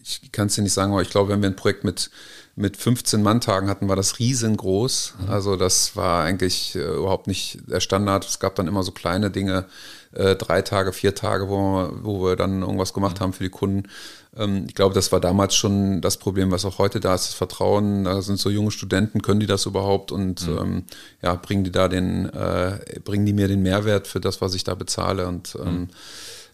ich 0.02 0.32
kann 0.32 0.48
es 0.48 0.54
dir 0.54 0.62
nicht 0.62 0.72
sagen, 0.72 0.92
aber 0.92 1.02
ich 1.02 1.10
glaube, 1.10 1.30
wenn 1.30 1.42
wir 1.42 1.48
ein 1.48 1.56
Projekt 1.56 1.84
mit 1.84 2.10
mit 2.54 2.76
15 2.76 3.22
Manntagen 3.22 3.68
hatten, 3.68 3.88
war 3.88 3.96
das 3.96 4.18
riesengroß. 4.18 5.14
Mhm. 5.18 5.30
Also 5.30 5.56
das 5.56 5.96
war 5.96 6.24
eigentlich 6.24 6.74
äh, 6.74 6.80
überhaupt 6.80 7.26
nicht 7.26 7.60
der 7.66 7.80
Standard. 7.80 8.26
Es 8.26 8.40
gab 8.40 8.54
dann 8.56 8.68
immer 8.68 8.82
so 8.82 8.92
kleine 8.92 9.30
Dinge, 9.30 9.64
äh, 10.12 10.36
drei 10.36 10.60
Tage, 10.60 10.92
vier 10.92 11.14
Tage, 11.14 11.48
wo 11.48 11.56
wir, 11.56 11.92
wo 12.02 12.24
wir 12.24 12.36
dann 12.36 12.60
irgendwas 12.60 12.92
gemacht 12.92 13.18
mhm. 13.18 13.24
haben 13.24 13.32
für 13.32 13.44
die 13.44 13.50
Kunden. 13.50 13.88
Ähm, 14.36 14.66
ich 14.68 14.74
glaube, 14.74 14.94
das 14.94 15.12
war 15.12 15.20
damals 15.20 15.54
schon 15.54 16.02
das 16.02 16.18
Problem, 16.18 16.50
was 16.50 16.66
auch 16.66 16.78
heute 16.78 17.00
da 17.00 17.14
ist, 17.14 17.28
das 17.28 17.34
Vertrauen. 17.34 18.04
Da 18.04 18.20
sind 18.20 18.38
so 18.38 18.50
junge 18.50 18.70
Studenten, 18.70 19.22
können 19.22 19.40
die 19.40 19.46
das 19.46 19.64
überhaupt 19.64 20.12
und 20.12 20.46
mhm. 20.46 20.58
ähm, 20.58 20.84
ja, 21.22 21.34
bringen 21.36 21.64
die 21.64 21.72
da 21.72 21.88
den, 21.88 22.28
äh, 22.28 23.00
bringen 23.02 23.24
die 23.24 23.32
mir 23.32 23.48
den 23.48 23.62
Mehrwert 23.62 24.06
für 24.06 24.20
das, 24.20 24.42
was 24.42 24.54
ich 24.54 24.64
da 24.64 24.74
bezahle 24.74 25.26
und 25.26 25.56
ähm, 25.58 25.72
mhm 25.72 25.88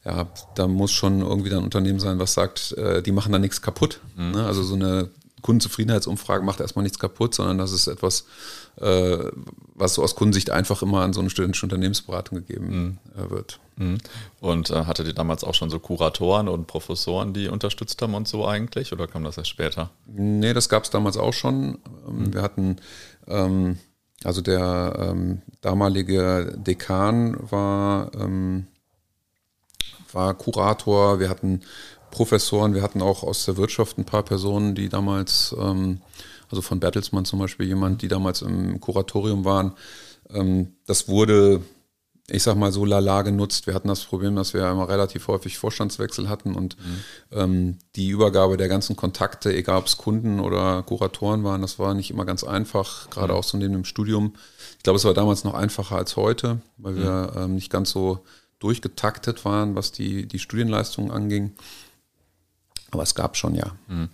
ja, 0.05 0.27
da 0.55 0.69
muss 0.69 0.93
schon 0.93 1.21
irgendwie 1.21 1.53
ein 1.53 1.63
Unternehmen 1.63 2.01
sein, 2.01 2.19
was 2.19 2.33
sagt, 2.33 2.73
äh, 2.79 3.03
die 3.03 3.13
machen 3.13 3.33
da 3.33 3.39
nichts 3.39 3.61
kaputt. 3.61 4.01
Mhm. 4.17 4.31
Ne? 4.31 4.47
Also 4.47 4.63
so 4.63 4.75
eine 4.75 5.11
Kundenzufriedenheitsumfrage 5.49 6.45
macht 6.45 6.61
erstmal 6.61 6.83
nichts 6.83 6.99
kaputt, 6.99 7.35
sondern 7.35 7.57
das 7.57 7.73
ist 7.73 7.87
etwas, 7.87 8.27
äh, 8.77 9.17
was 9.75 9.95
so 9.95 10.03
aus 10.03 10.15
Kundensicht 10.15 10.51
einfach 10.51 10.83
immer 10.83 11.01
an 11.01 11.15
so 11.15 11.21
eine 11.21 11.31
studentische 11.31 11.65
Unternehmensberatung 11.65 12.37
gegeben 12.37 12.69
mhm. 12.69 12.99
äh, 13.17 13.31
wird. 13.31 13.59
Mhm. 13.77 13.97
Und 14.41 14.69
äh, 14.69 14.85
hattet 14.85 15.07
ihr 15.07 15.15
damals 15.15 15.45
auch 15.45 15.55
schon 15.55 15.71
so 15.71 15.79
Kuratoren 15.79 16.49
und 16.49 16.67
Professoren, 16.67 17.33
die 17.33 17.49
unterstützt 17.49 18.03
haben 18.03 18.13
und 18.15 18.29
so 18.29 18.47
eigentlich? 18.47 18.93
Oder 18.93 19.07
kam 19.07 19.25
das 19.25 19.39
erst 19.39 19.49
später? 19.49 19.89
Nee, 20.05 20.53
das 20.53 20.69
gab 20.69 20.85
es 20.85 20.91
damals 20.91 21.17
auch 21.17 21.33
schon. 21.33 21.79
Ähm, 22.07 22.19
mhm. 22.19 22.35
Wir 22.35 22.43
hatten, 22.43 22.77
ähm, 23.27 23.79
also 24.25 24.43
der 24.43 24.97
ähm, 24.99 25.41
damalige 25.63 26.59
Dekan 26.59 27.39
war, 27.51 28.11
ähm, 28.13 28.67
war 30.13 30.35
Kurator, 30.35 31.21
wir 31.21 31.31
hatten 31.31 31.63
Professoren. 32.11 32.75
Wir 32.75 32.83
hatten 32.83 33.03
auch 33.03 33.23
aus 33.23 33.45
der 33.45 33.57
Wirtschaft 33.57 33.99
ein 33.99 34.05
paar 34.05 34.23
Personen, 34.23 34.75
die 34.75 34.89
damals, 34.89 35.55
ähm, 35.59 36.01
also 36.51 36.63
von 36.63 36.81
Bertelsmann 36.81 37.25
zum 37.25 37.39
Beispiel 37.39 37.67
jemand, 37.67 38.03
die 38.03 38.09
damals 38.09 38.43
im 38.43 38.81
Kuratorium 38.81 39.45
waren. 39.45 39.73
Ähm, 40.31 40.75
das 40.87 41.09
wurde, 41.09 41.63
ich 42.29 42.43
sag 42.43 42.57
mal 42.57 42.73
so 42.73 42.85
lala 42.85 43.23
genutzt. 43.23 43.67
Wir 43.67 43.75
hatten 43.75 43.89
das 43.89 44.05
Problem, 44.05 44.37
dass 44.37 44.55
wir 44.55 44.69
immer 44.71 44.89
relativ 44.89 45.29
häufig 45.29 45.59
Vorstandswechsel 45.59 46.29
hatten 46.29 46.55
und 46.55 46.77
mhm. 46.79 47.03
ähm, 47.33 47.79
die 47.97 48.09
Übergabe 48.09 48.57
der 48.57 48.69
ganzen 48.69 48.97
Kontakte, 48.97 49.55
egal 49.55 49.79
ob 49.79 49.87
es 49.87 49.97
Kunden 49.97 50.41
oder 50.41 50.83
Kuratoren 50.83 51.45
waren, 51.45 51.63
das 51.63 51.79
war 51.79 51.95
nicht 51.95 52.11
immer 52.11 52.25
ganz 52.25 52.45
einfach, 52.45 53.11
gerade 53.11 53.33
mhm. 53.33 53.39
auch 53.39 53.45
so 53.45 53.59
neben 53.59 53.73
dem 53.73 53.85
Studium. 53.85 54.35
Ich 54.77 54.83
glaube, 54.83 54.97
es 54.97 55.05
war 55.05 55.15
damals 55.15 55.45
noch 55.45 55.55
einfacher 55.55 55.97
als 55.97 56.17
heute, 56.17 56.61
weil 56.77 56.95
mhm. 56.95 56.99
wir 56.99 57.33
ähm, 57.37 57.55
nicht 57.55 57.71
ganz 57.71 57.91
so 57.91 58.21
durchgetaktet 58.59 59.45
waren, 59.45 59.75
was 59.75 59.93
die, 59.93 60.27
die 60.27 60.39
Studienleistungen 60.39 61.11
anging. 61.11 61.53
Aber 62.91 63.03
es 63.03 63.15
gab 63.15 63.37
schon, 63.37 63.55
ja. 63.55 63.73
Mhm. 63.89 64.09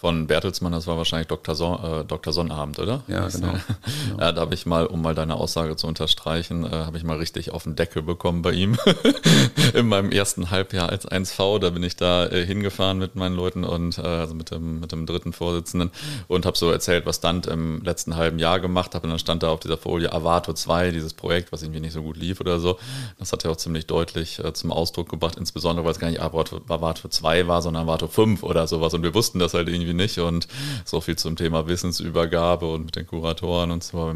Von 0.00 0.26
Bertelsmann, 0.26 0.72
das 0.72 0.86
war 0.86 0.96
wahrscheinlich 0.96 1.28
Dr. 1.28 1.54
Son, 1.54 1.82
äh, 1.82 2.04
Dr. 2.04 2.32
Sonnabend, 2.32 2.78
oder? 2.78 3.02
Ja, 3.08 3.28
genau. 3.28 3.48
genau. 3.48 3.58
Ja, 4.20 4.32
da 4.32 4.40
habe 4.40 4.54
ich 4.54 4.66
mal, 4.66 4.86
um 4.86 5.02
mal 5.02 5.14
deine 5.14 5.36
Aussage 5.36 5.76
zu 5.76 5.86
unterstreichen, 5.86 6.64
äh, 6.64 6.70
habe 6.70 6.96
ich 6.96 7.04
mal 7.04 7.16
richtig 7.16 7.50
auf 7.52 7.64
den 7.64 7.76
Deckel 7.76 8.02
bekommen 8.02 8.42
bei 8.42 8.52
ihm. 8.52 8.76
in 9.74 9.88
meinem 9.88 10.10
ersten 10.10 10.50
Halbjahr 10.50 10.88
als 10.88 11.08
1V, 11.08 11.58
da 11.58 11.70
bin 11.70 11.82
ich 11.82 11.96
da 11.96 12.26
äh, 12.26 12.44
hingefahren 12.44 12.98
mit 12.98 13.16
meinen 13.16 13.36
Leuten 13.36 13.64
und 13.64 13.98
äh, 13.98 14.02
also 14.02 14.34
mit 14.34 14.50
dem, 14.50 14.80
mit 14.80 14.92
dem 14.92 15.06
dritten 15.06 15.32
Vorsitzenden 15.32 15.90
und 16.26 16.46
habe 16.46 16.56
so 16.56 16.70
erzählt, 16.70 17.06
was 17.06 17.20
Stunt 17.38 17.46
im 17.46 17.82
letzten 17.82 18.16
halben 18.16 18.38
Jahr 18.38 18.60
gemacht 18.60 18.94
habe. 18.94 19.04
Und 19.06 19.10
dann 19.10 19.18
stand 19.18 19.42
da 19.42 19.50
auf 19.50 19.60
dieser 19.60 19.76
Folie 19.76 20.12
Avato 20.12 20.52
2, 20.52 20.90
dieses 20.90 21.14
Projekt, 21.14 21.52
was 21.52 21.62
irgendwie 21.62 21.80
nicht 21.80 21.92
so 21.92 22.02
gut 22.02 22.16
lief 22.16 22.40
oder 22.40 22.58
so. 22.58 22.78
Das 23.18 23.32
hat 23.32 23.44
ja 23.44 23.50
auch 23.50 23.56
ziemlich 23.56 23.86
deutlich 23.86 24.38
äh, 24.38 24.52
zum 24.52 24.72
Ausdruck 24.72 25.08
gebracht, 25.08 25.36
insbesondere 25.36 25.84
weil 25.84 25.92
es 25.92 25.98
gar 25.98 26.08
nicht 26.10 26.20
Avato 26.20 27.08
2 27.08 27.48
war, 27.48 27.62
sondern 27.62 27.84
Avato 27.84 28.08
5 28.08 28.42
oder 28.42 28.66
sowas. 28.66 28.94
Und 28.94 29.02
wir 29.02 29.14
wussten 29.14 29.38
das 29.38 29.54
halt 29.54 29.68
irgendwie 29.68 29.87
nicht. 29.94 30.18
Und 30.18 30.48
so 30.84 31.00
viel 31.00 31.16
zum 31.16 31.36
Thema 31.36 31.68
Wissensübergabe 31.68 32.70
und 32.70 32.86
mit 32.86 32.96
den 32.96 33.06
Kuratoren 33.06 33.70
und 33.70 33.84
so 33.84 34.12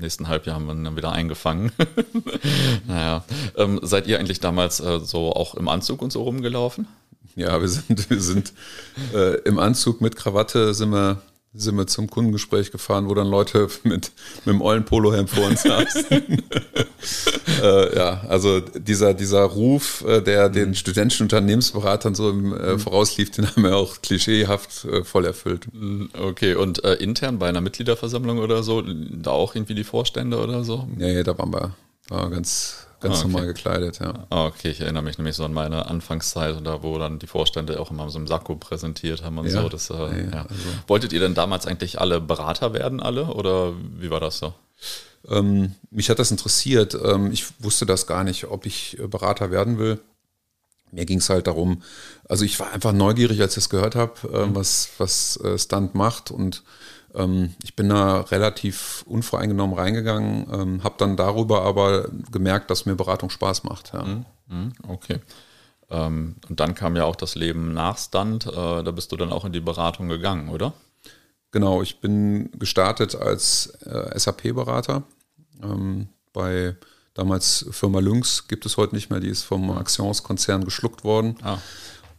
nächsten 0.00 0.28
Halbjahr 0.28 0.56
haben 0.56 0.66
wir 0.66 0.74
ihn 0.74 0.84
dann 0.84 0.96
wieder 0.96 1.12
eingefangen. 1.12 1.72
naja, 2.88 3.24
ähm, 3.56 3.80
seid 3.82 4.06
ihr 4.06 4.18
eigentlich 4.18 4.40
damals 4.40 4.80
äh, 4.80 5.00
so 5.00 5.32
auch 5.32 5.54
im 5.54 5.68
Anzug 5.68 6.02
und 6.02 6.12
so 6.12 6.22
rumgelaufen? 6.22 6.86
Ja, 7.36 7.60
wir 7.60 7.68
sind, 7.68 8.10
wir 8.10 8.20
sind 8.20 8.52
äh, 9.12 9.36
im 9.42 9.58
Anzug 9.58 10.00
mit 10.00 10.16
Krawatte 10.16 10.74
sind 10.74 10.90
wir 10.90 11.22
sind 11.54 11.76
wir 11.76 11.86
zum 11.86 12.10
Kundengespräch 12.10 12.72
gefahren, 12.72 13.08
wo 13.08 13.14
dann 13.14 13.28
Leute 13.28 13.68
mit, 13.84 14.12
mit 14.44 14.46
dem 14.46 14.60
ollen 14.60 14.84
Polohemd 14.84 15.30
vor 15.30 15.46
uns 15.46 15.62
saßen. 15.62 16.02
äh, 17.62 17.96
ja, 17.96 18.24
also 18.28 18.60
dieser, 18.60 19.14
dieser 19.14 19.44
Ruf, 19.44 20.04
äh, 20.06 20.20
der 20.20 20.48
den 20.48 20.70
mhm. 20.70 20.74
studentischen 20.74 21.24
Unternehmensberatern 21.24 22.14
so 22.14 22.30
im, 22.30 22.52
äh, 22.52 22.72
mhm. 22.72 22.78
vorauslief, 22.80 23.30
den 23.30 23.46
haben 23.46 23.62
wir 23.62 23.76
auch 23.76 24.02
klischeehaft 24.02 24.84
äh, 24.84 25.04
voll 25.04 25.24
erfüllt. 25.24 25.68
Mhm, 25.72 26.10
okay, 26.18 26.54
und 26.54 26.84
äh, 26.84 26.94
intern 26.94 27.38
bei 27.38 27.48
einer 27.48 27.60
Mitgliederversammlung 27.60 28.38
oder 28.38 28.62
so, 28.62 28.82
da 28.82 29.30
auch 29.30 29.54
irgendwie 29.54 29.74
die 29.74 29.84
Vorstände 29.84 30.38
oder 30.38 30.64
so? 30.64 30.88
Ja, 30.98 31.08
ja, 31.08 31.22
da 31.22 31.38
waren 31.38 31.52
wir, 31.52 31.74
war 32.08 32.30
ganz, 32.30 32.86
Ganz 33.04 33.16
ah, 33.16 33.20
okay. 33.20 33.28
normal 33.28 33.46
gekleidet, 33.48 33.98
ja. 33.98 34.14
Ah, 34.30 34.46
okay, 34.46 34.70
ich 34.70 34.80
erinnere 34.80 35.02
mich 35.02 35.18
nämlich 35.18 35.36
so 35.36 35.44
an 35.44 35.52
meine 35.52 35.86
Anfangszeit, 35.90 36.56
da 36.64 36.82
wo 36.82 36.98
dann 36.98 37.18
die 37.18 37.26
Vorstände 37.26 37.78
auch 37.78 37.90
immer 37.90 38.08
so 38.08 38.18
im 38.18 38.26
Sakko 38.26 38.56
präsentiert 38.56 39.22
haben 39.22 39.36
und 39.36 39.46
ja. 39.46 39.60
so. 39.60 39.68
Das, 39.68 39.90
äh, 39.90 39.94
ja, 39.94 40.16
ja. 40.16 40.42
Also. 40.42 40.62
Wolltet 40.86 41.12
ihr 41.12 41.20
denn 41.20 41.34
damals 41.34 41.66
eigentlich 41.66 42.00
alle 42.00 42.22
Berater 42.22 42.72
werden, 42.72 43.00
alle? 43.00 43.26
Oder 43.26 43.74
wie 43.98 44.10
war 44.10 44.20
das 44.20 44.38
so? 44.38 44.54
Ähm, 45.28 45.74
mich 45.90 46.08
hat 46.08 46.18
das 46.18 46.30
interessiert. 46.30 46.94
Ähm, 46.94 47.30
ich 47.30 47.44
wusste 47.62 47.84
das 47.84 48.06
gar 48.06 48.24
nicht, 48.24 48.46
ob 48.46 48.64
ich 48.64 48.98
äh, 48.98 49.06
Berater 49.06 49.50
werden 49.50 49.76
will. 49.76 50.00
Mir 50.90 51.04
ging 51.04 51.18
es 51.18 51.28
halt 51.28 51.46
darum, 51.46 51.82
also 52.26 52.46
ich 52.46 52.58
war 52.58 52.72
einfach 52.72 52.92
neugierig, 52.92 53.42
als 53.42 53.52
ich 53.58 53.64
es 53.64 53.68
gehört 53.68 53.96
habe, 53.96 54.14
äh, 54.32 54.46
mhm. 54.46 54.54
was, 54.54 54.88
was 54.96 55.36
äh, 55.44 55.58
Stunt 55.58 55.94
macht 55.94 56.30
und 56.30 56.62
ich 57.62 57.76
bin 57.76 57.90
da 57.90 58.22
relativ 58.22 59.04
unvoreingenommen 59.06 59.78
reingegangen, 59.78 60.46
ähm, 60.52 60.84
habe 60.84 60.96
dann 60.98 61.16
darüber 61.16 61.62
aber 61.62 62.08
gemerkt, 62.32 62.70
dass 62.70 62.86
mir 62.86 62.96
Beratung 62.96 63.30
Spaß 63.30 63.62
macht. 63.62 63.92
Ja. 63.92 64.02
Mhm, 64.02 64.24
mhm, 64.48 64.72
okay. 64.88 65.20
Ähm, 65.90 66.34
und 66.48 66.58
dann 66.58 66.74
kam 66.74 66.96
ja 66.96 67.04
auch 67.04 67.14
das 67.14 67.36
Leben 67.36 67.72
nach 67.72 67.98
Stunt. 67.98 68.46
Äh, 68.46 68.82
da 68.82 68.90
bist 68.90 69.12
du 69.12 69.16
dann 69.16 69.32
auch 69.32 69.44
in 69.44 69.52
die 69.52 69.60
Beratung 69.60 70.08
gegangen, 70.08 70.48
oder? 70.48 70.72
Genau, 71.52 71.82
ich 71.82 72.00
bin 72.00 72.50
gestartet 72.58 73.14
als 73.14 73.66
äh, 73.86 74.18
SAP-Berater 74.18 75.04
bei 76.32 76.76
damals 77.14 77.64
Firma 77.70 78.00
Lynx, 78.00 78.48
gibt 78.48 78.66
es 78.66 78.76
heute 78.76 78.94
nicht 78.94 79.08
mehr, 79.08 79.20
die 79.20 79.28
ist 79.28 79.44
vom 79.44 79.70
Axions-Konzern 79.70 80.64
geschluckt 80.64 81.04
worden. 81.04 81.36
Ah. 81.42 81.58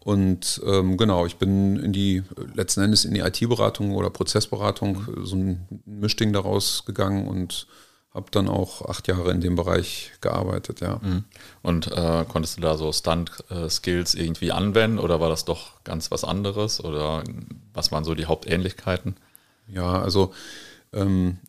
Und 0.06 0.62
ähm, 0.64 0.98
genau, 0.98 1.26
ich 1.26 1.38
bin 1.38 1.78
in 1.78 1.92
die, 1.92 2.22
letzten 2.54 2.84
Endes 2.84 3.06
in 3.06 3.16
die 3.16 3.22
IT-Beratung 3.22 3.96
oder 3.96 4.12
Prozessberatung, 4.12 4.98
mhm. 4.98 5.26
so 5.26 5.36
ein 5.36 5.82
Mischding 5.88 6.32
daraus 6.32 6.86
gegangen 6.86 7.28
und 7.28 7.66
habe 8.14 8.28
dann 8.30 8.48
auch 8.48 8.84
acht 8.84 9.08
Jahre 9.08 9.32
in 9.32 9.42
dem 9.42 9.56
Bereich 9.56 10.12
gearbeitet, 10.22 10.80
ja. 10.80 11.00
Mhm. 11.02 11.24
Und 11.64 11.92
äh, 11.92 12.24
konntest 12.30 12.58
du 12.58 12.62
da 12.62 12.78
so 12.78 12.94
Stunt-Skills 12.94 14.14
irgendwie 14.14 14.52
anwenden 14.52 15.00
oder 15.00 15.20
war 15.20 15.30
das 15.30 15.44
doch 15.44 15.84
ganz 15.84 16.12
was 16.12 16.24
anderes 16.24 16.84
oder 16.84 17.24
was 17.74 17.92
waren 17.92 18.04
so 18.04 18.14
die 18.14 18.28
Hauptähnlichkeiten? 18.28 19.16
Ja, 19.68 20.04
also 20.04 20.36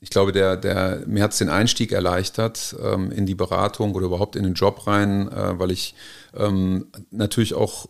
ich 0.00 0.10
glaube, 0.10 0.32
der, 0.32 0.56
der, 0.56 1.02
mir 1.06 1.22
hat 1.22 1.32
es 1.32 1.38
den 1.38 1.48
Einstieg 1.48 1.92
erleichtert 1.92 2.74
ähm, 2.82 3.12
in 3.12 3.26
die 3.26 3.36
Beratung 3.36 3.94
oder 3.94 4.06
überhaupt 4.06 4.34
in 4.34 4.42
den 4.42 4.54
Job 4.54 4.86
rein, 4.86 5.30
äh, 5.30 5.58
weil 5.58 5.70
ich 5.70 5.94
ähm, 6.34 6.86
natürlich 7.12 7.54
auch 7.54 7.86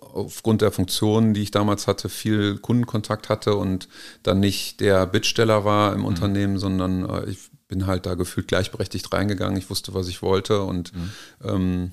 aufgrund 0.00 0.62
der 0.62 0.70
Funktionen, 0.70 1.34
die 1.34 1.42
ich 1.42 1.50
damals 1.50 1.88
hatte, 1.88 2.08
viel 2.08 2.58
Kundenkontakt 2.58 3.28
hatte 3.28 3.56
und 3.56 3.88
dann 4.22 4.38
nicht 4.38 4.80
der 4.80 5.06
Bittsteller 5.06 5.64
war 5.64 5.92
im 5.92 6.00
mhm. 6.00 6.06
Unternehmen, 6.06 6.58
sondern 6.58 7.08
äh, 7.08 7.28
ich 7.28 7.38
bin 7.66 7.86
halt 7.86 8.06
da 8.06 8.14
gefühlt 8.14 8.48
gleichberechtigt 8.48 9.12
reingegangen. 9.12 9.58
Ich 9.58 9.70
wusste, 9.70 9.94
was 9.94 10.08
ich 10.08 10.22
wollte 10.22 10.62
und 10.62 10.94
mhm. 10.94 11.10
ähm, 11.44 11.92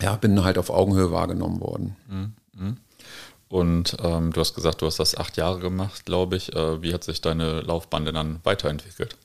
ja, 0.00 0.14
bin 0.16 0.44
halt 0.44 0.58
auf 0.58 0.70
Augenhöhe 0.70 1.10
wahrgenommen 1.10 1.60
worden. 1.60 1.96
Mhm. 2.08 2.76
Und 3.48 3.96
ähm, 4.02 4.32
du 4.32 4.40
hast 4.40 4.54
gesagt, 4.54 4.82
du 4.82 4.86
hast 4.86 4.98
das 4.98 5.16
acht 5.16 5.36
Jahre 5.36 5.60
gemacht, 5.60 6.06
glaube 6.06 6.36
ich. 6.36 6.54
Äh, 6.54 6.82
wie 6.82 6.92
hat 6.92 7.04
sich 7.04 7.20
deine 7.20 7.60
Laufbahn 7.60 8.04
denn 8.04 8.14
dann 8.14 8.40
weiterentwickelt? 8.42 9.16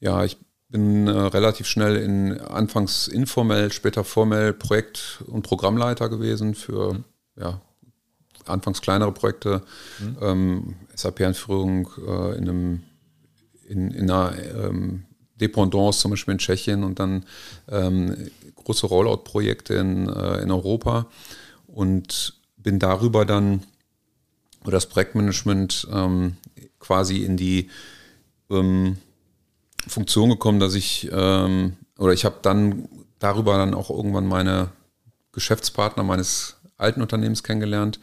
Ja, 0.00 0.24
ich 0.24 0.36
bin 0.68 1.06
äh, 1.06 1.10
relativ 1.10 1.66
schnell 1.66 1.96
in 1.96 2.40
anfangs 2.40 3.08
informell, 3.08 3.72
später 3.72 4.04
formell 4.04 4.52
Projekt- 4.52 5.22
und 5.26 5.42
Programmleiter 5.42 6.08
gewesen 6.08 6.54
für 6.54 6.94
mhm. 6.94 7.04
ja, 7.36 7.60
anfangs 8.44 8.80
kleinere 8.80 9.12
Projekte, 9.12 9.62
mhm. 10.00 10.16
ähm, 10.20 10.76
SAP-Einführung 10.94 11.88
äh, 12.06 12.36
in 12.36 12.48
einem 12.48 12.82
in, 13.66 13.90
in 13.92 14.10
einer 14.10 14.34
ähm, 14.36 15.04
Dependance, 15.40 16.00
zum 16.00 16.10
Beispiel 16.10 16.32
in 16.32 16.38
Tschechien 16.38 16.84
und 16.84 16.98
dann 16.98 17.24
ähm, 17.68 18.30
große 18.56 18.86
Rollout-Projekte 18.86 19.74
in, 19.74 20.08
äh, 20.08 20.38
in 20.38 20.50
Europa. 20.50 21.06
Und 21.66 22.34
bin 22.64 22.80
darüber 22.80 23.24
dann 23.24 23.62
oder 24.62 24.72
das 24.72 24.88
Projektmanagement 24.88 25.86
ähm, 25.92 26.36
quasi 26.80 27.18
in 27.22 27.36
die 27.36 27.70
ähm, 28.50 28.96
Funktion 29.86 30.30
gekommen, 30.30 30.58
dass 30.58 30.74
ich 30.74 31.08
ähm, 31.12 31.76
oder 31.98 32.12
ich 32.12 32.24
habe 32.24 32.38
dann 32.42 32.88
darüber 33.20 33.56
dann 33.56 33.74
auch 33.74 33.90
irgendwann 33.90 34.26
meine 34.26 34.70
Geschäftspartner 35.32 36.02
meines 36.02 36.56
alten 36.76 37.02
Unternehmens 37.02 37.42
kennengelernt 37.42 38.00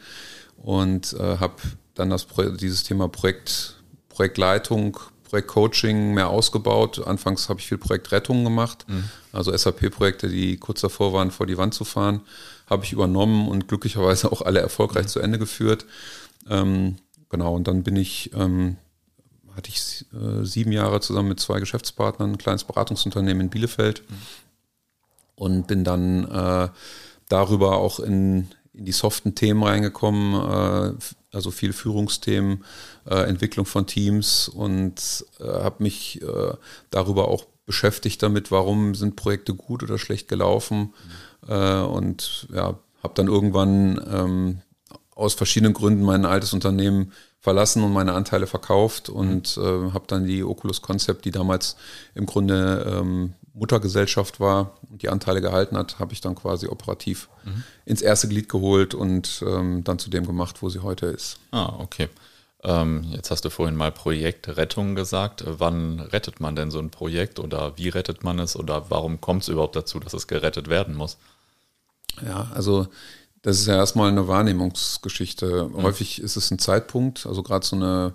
und 0.56 1.12
äh, 1.14 1.38
habe 1.38 1.56
dann 1.94 2.08
das 2.08 2.26
dieses 2.58 2.84
Thema 2.84 3.08
Projekt, 3.08 3.82
Projektleitung, 4.08 4.98
Projektcoaching 5.24 6.14
mehr 6.14 6.28
ausgebaut. 6.28 7.04
Anfangs 7.04 7.48
habe 7.48 7.60
ich 7.60 7.66
viel 7.66 7.78
Projektrettung 7.78 8.44
gemacht, 8.44 8.86
mhm. 8.88 9.04
also 9.32 9.54
SAP-Projekte, 9.54 10.28
die 10.28 10.56
kurz 10.56 10.80
davor 10.80 11.12
waren, 11.12 11.30
vor 11.30 11.46
die 11.46 11.58
Wand 11.58 11.74
zu 11.74 11.84
fahren 11.84 12.20
habe 12.72 12.84
ich 12.84 12.92
übernommen 12.92 13.48
und 13.48 13.68
glücklicherweise 13.68 14.32
auch 14.32 14.42
alle 14.42 14.60
erfolgreich 14.60 15.04
mhm. 15.04 15.08
zu 15.08 15.20
Ende 15.20 15.38
geführt. 15.38 15.86
Ähm, 16.48 16.96
genau, 17.28 17.54
und 17.54 17.68
dann 17.68 17.84
bin 17.84 17.96
ich, 17.96 18.32
ähm, 18.34 18.76
hatte 19.54 19.70
ich 19.70 20.06
äh, 20.12 20.44
sieben 20.44 20.72
Jahre 20.72 21.00
zusammen 21.00 21.28
mit 21.28 21.40
zwei 21.40 21.60
Geschäftspartnern, 21.60 22.32
ein 22.32 22.38
kleines 22.38 22.64
Beratungsunternehmen 22.64 23.42
in 23.42 23.50
Bielefeld 23.50 24.02
mhm. 24.08 24.14
und 25.36 25.66
bin 25.66 25.84
dann 25.84 26.24
äh, 26.24 26.68
darüber 27.28 27.76
auch 27.76 28.00
in, 28.00 28.48
in 28.72 28.86
die 28.86 28.92
soften 28.92 29.34
Themen 29.34 29.62
reingekommen, 29.62 30.34
äh, 30.34 30.94
also 31.30 31.50
viel 31.50 31.72
Führungsthemen, 31.72 32.64
äh, 33.06 33.22
Entwicklung 33.28 33.66
von 33.66 33.86
Teams 33.86 34.48
und 34.48 35.24
äh, 35.40 35.44
habe 35.44 35.82
mich 35.82 36.20
äh, 36.22 36.54
darüber 36.90 37.28
auch 37.28 37.46
beschäftigt 37.64 38.22
damit, 38.22 38.50
warum 38.50 38.94
sind 38.94 39.14
Projekte 39.16 39.54
gut 39.54 39.82
oder 39.82 39.98
schlecht 39.98 40.28
gelaufen. 40.28 40.78
Mhm 40.78 41.31
äh, 41.48 41.80
und 41.80 42.48
ja, 42.52 42.78
habe 43.02 43.14
dann 43.14 43.26
irgendwann 43.26 44.00
ähm, 44.12 44.62
aus 45.14 45.34
verschiedenen 45.34 45.74
Gründen 45.74 46.02
mein 46.02 46.24
altes 46.24 46.52
Unternehmen 46.52 47.12
verlassen 47.40 47.82
und 47.82 47.92
meine 47.92 48.12
Anteile 48.12 48.46
verkauft 48.46 49.08
und 49.08 49.56
äh, 49.56 49.90
habe 49.90 50.04
dann 50.06 50.26
die 50.26 50.44
Oculus 50.44 50.80
Concept, 50.80 51.24
die 51.24 51.32
damals 51.32 51.76
im 52.14 52.24
Grunde 52.24 52.86
ähm, 52.88 53.34
Muttergesellschaft 53.54 54.40
war 54.40 54.78
und 54.90 55.02
die 55.02 55.08
Anteile 55.08 55.40
gehalten 55.40 55.76
hat, 55.76 55.98
habe 55.98 56.12
ich 56.12 56.20
dann 56.20 56.34
quasi 56.34 56.68
operativ 56.68 57.28
mhm. 57.44 57.64
ins 57.84 58.00
erste 58.00 58.28
Glied 58.28 58.48
geholt 58.48 58.94
und 58.94 59.44
ähm, 59.46 59.84
dann 59.84 59.98
zu 59.98 60.08
dem 60.08 60.26
gemacht, 60.26 60.62
wo 60.62 60.68
sie 60.68 60.80
heute 60.80 61.06
ist. 61.06 61.38
Ah, 61.50 61.74
okay. 61.78 62.08
Ähm, 62.64 63.02
jetzt 63.10 63.30
hast 63.30 63.44
du 63.44 63.50
vorhin 63.50 63.74
mal 63.74 63.90
Projektrettung 63.90 64.94
gesagt. 64.94 65.44
Wann 65.46 65.98
rettet 65.98 66.40
man 66.40 66.54
denn 66.54 66.70
so 66.70 66.78
ein 66.78 66.90
Projekt 66.90 67.40
oder 67.40 67.76
wie 67.76 67.88
rettet 67.88 68.22
man 68.22 68.38
es 68.38 68.56
oder 68.56 68.90
warum 68.90 69.20
kommt 69.20 69.42
es 69.42 69.48
überhaupt 69.48 69.74
dazu, 69.74 69.98
dass 69.98 70.14
es 70.14 70.28
gerettet 70.28 70.68
werden 70.68 70.94
muss? 70.94 71.18
Ja, 72.24 72.50
also 72.54 72.86
das 73.42 73.58
ist 73.58 73.66
ja 73.66 73.74
erstmal 73.74 74.08
eine 74.08 74.28
Wahrnehmungsgeschichte. 74.28 75.68
Mhm. 75.68 75.82
Häufig 75.82 76.20
ist 76.20 76.36
es 76.36 76.50
ein 76.50 76.58
Zeitpunkt, 76.58 77.26
also 77.26 77.42
gerade 77.42 77.66
so 77.66 77.76
eine 77.76 78.14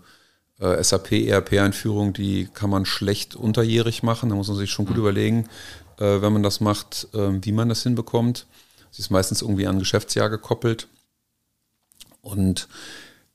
äh, 0.60 0.82
SAP-ERP-Einführung, 0.82 2.14
die 2.14 2.48
kann 2.54 2.70
man 2.70 2.86
schlecht 2.86 3.36
unterjährig 3.36 4.04
machen. 4.04 4.30
Da 4.30 4.36
muss 4.36 4.48
man 4.48 4.58
sich 4.58 4.72
schon 4.72 4.86
gut 4.86 4.96
mhm. 4.96 5.02
überlegen, 5.02 5.50
äh, 5.98 6.22
wenn 6.22 6.34
man 6.34 6.44
das 6.44 6.62
macht, 6.62 7.08
äh, 7.14 7.44
wie 7.44 7.52
man 7.52 7.70
das 7.70 7.84
hinbekommt. 7.84 8.48
Sie 8.92 9.02
ist 9.02 9.10
meistens 9.10 9.42
irgendwie 9.42 9.68
an 9.68 9.76
ein 9.76 9.80
Geschäftsjahr 9.80 10.30
gekoppelt. 10.30 10.88
Und 12.22 12.68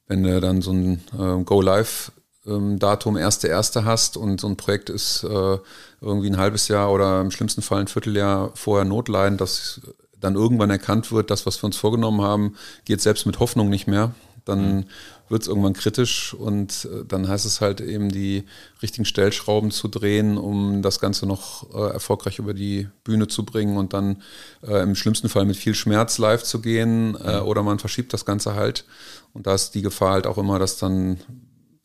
wenn 0.06 0.22
du 0.22 0.40
dann 0.40 0.62
so 0.62 0.72
ein 0.72 1.02
äh, 1.18 1.42
Go-Live 1.44 2.12
ähm, 2.46 2.78
Datum 2.78 3.16
erste 3.16 3.48
erste 3.48 3.84
hast 3.84 4.16
und 4.16 4.40
so 4.40 4.48
ein 4.48 4.56
Projekt 4.56 4.90
ist 4.90 5.24
äh, 5.24 5.58
irgendwie 6.00 6.28
ein 6.28 6.38
halbes 6.38 6.68
Jahr 6.68 6.90
oder 6.90 7.20
im 7.20 7.30
schlimmsten 7.30 7.62
Fall 7.62 7.80
ein 7.80 7.86
Vierteljahr 7.86 8.50
vorher 8.54 8.84
notleidend, 8.84 9.40
dass 9.40 9.80
dann 10.22 10.34
irgendwann 10.34 10.70
erkannt 10.70 11.12
wird, 11.12 11.30
das, 11.30 11.46
was 11.46 11.62
wir 11.62 11.66
uns 11.66 11.76
vorgenommen 11.76 12.22
haben, 12.22 12.54
geht 12.84 13.00
selbst 13.00 13.26
mit 13.26 13.40
Hoffnung 13.40 13.68
nicht 13.68 13.86
mehr. 13.86 14.14
Dann 14.44 14.76
mhm. 14.76 14.84
wird 15.28 15.42
es 15.42 15.48
irgendwann 15.48 15.72
kritisch 15.72 16.34
und 16.34 16.88
äh, 16.92 17.04
dann 17.06 17.28
heißt 17.28 17.46
es 17.46 17.60
halt 17.60 17.80
eben, 17.80 18.08
die 18.08 18.44
richtigen 18.82 19.04
Stellschrauben 19.04 19.70
zu 19.70 19.86
drehen, 19.88 20.36
um 20.36 20.82
das 20.82 20.98
Ganze 20.98 21.26
noch 21.26 21.72
äh, 21.74 21.92
erfolgreich 21.92 22.38
über 22.38 22.54
die 22.54 22.88
Bühne 23.04 23.28
zu 23.28 23.44
bringen 23.44 23.76
und 23.76 23.92
dann 23.92 24.22
äh, 24.66 24.82
im 24.82 24.96
schlimmsten 24.96 25.28
Fall 25.28 25.44
mit 25.44 25.56
viel 25.56 25.74
Schmerz 25.74 26.18
live 26.18 26.42
zu 26.42 26.60
gehen 26.60 27.16
äh, 27.16 27.40
mhm. 27.40 27.46
oder 27.46 27.62
man 27.62 27.78
verschiebt 27.78 28.12
das 28.12 28.24
Ganze 28.24 28.54
halt. 28.54 28.84
Und 29.32 29.46
da 29.46 29.54
ist 29.54 29.70
die 29.72 29.82
Gefahr 29.82 30.12
halt 30.12 30.26
auch 30.26 30.38
immer, 30.38 30.58
dass 30.58 30.76
dann 30.76 31.18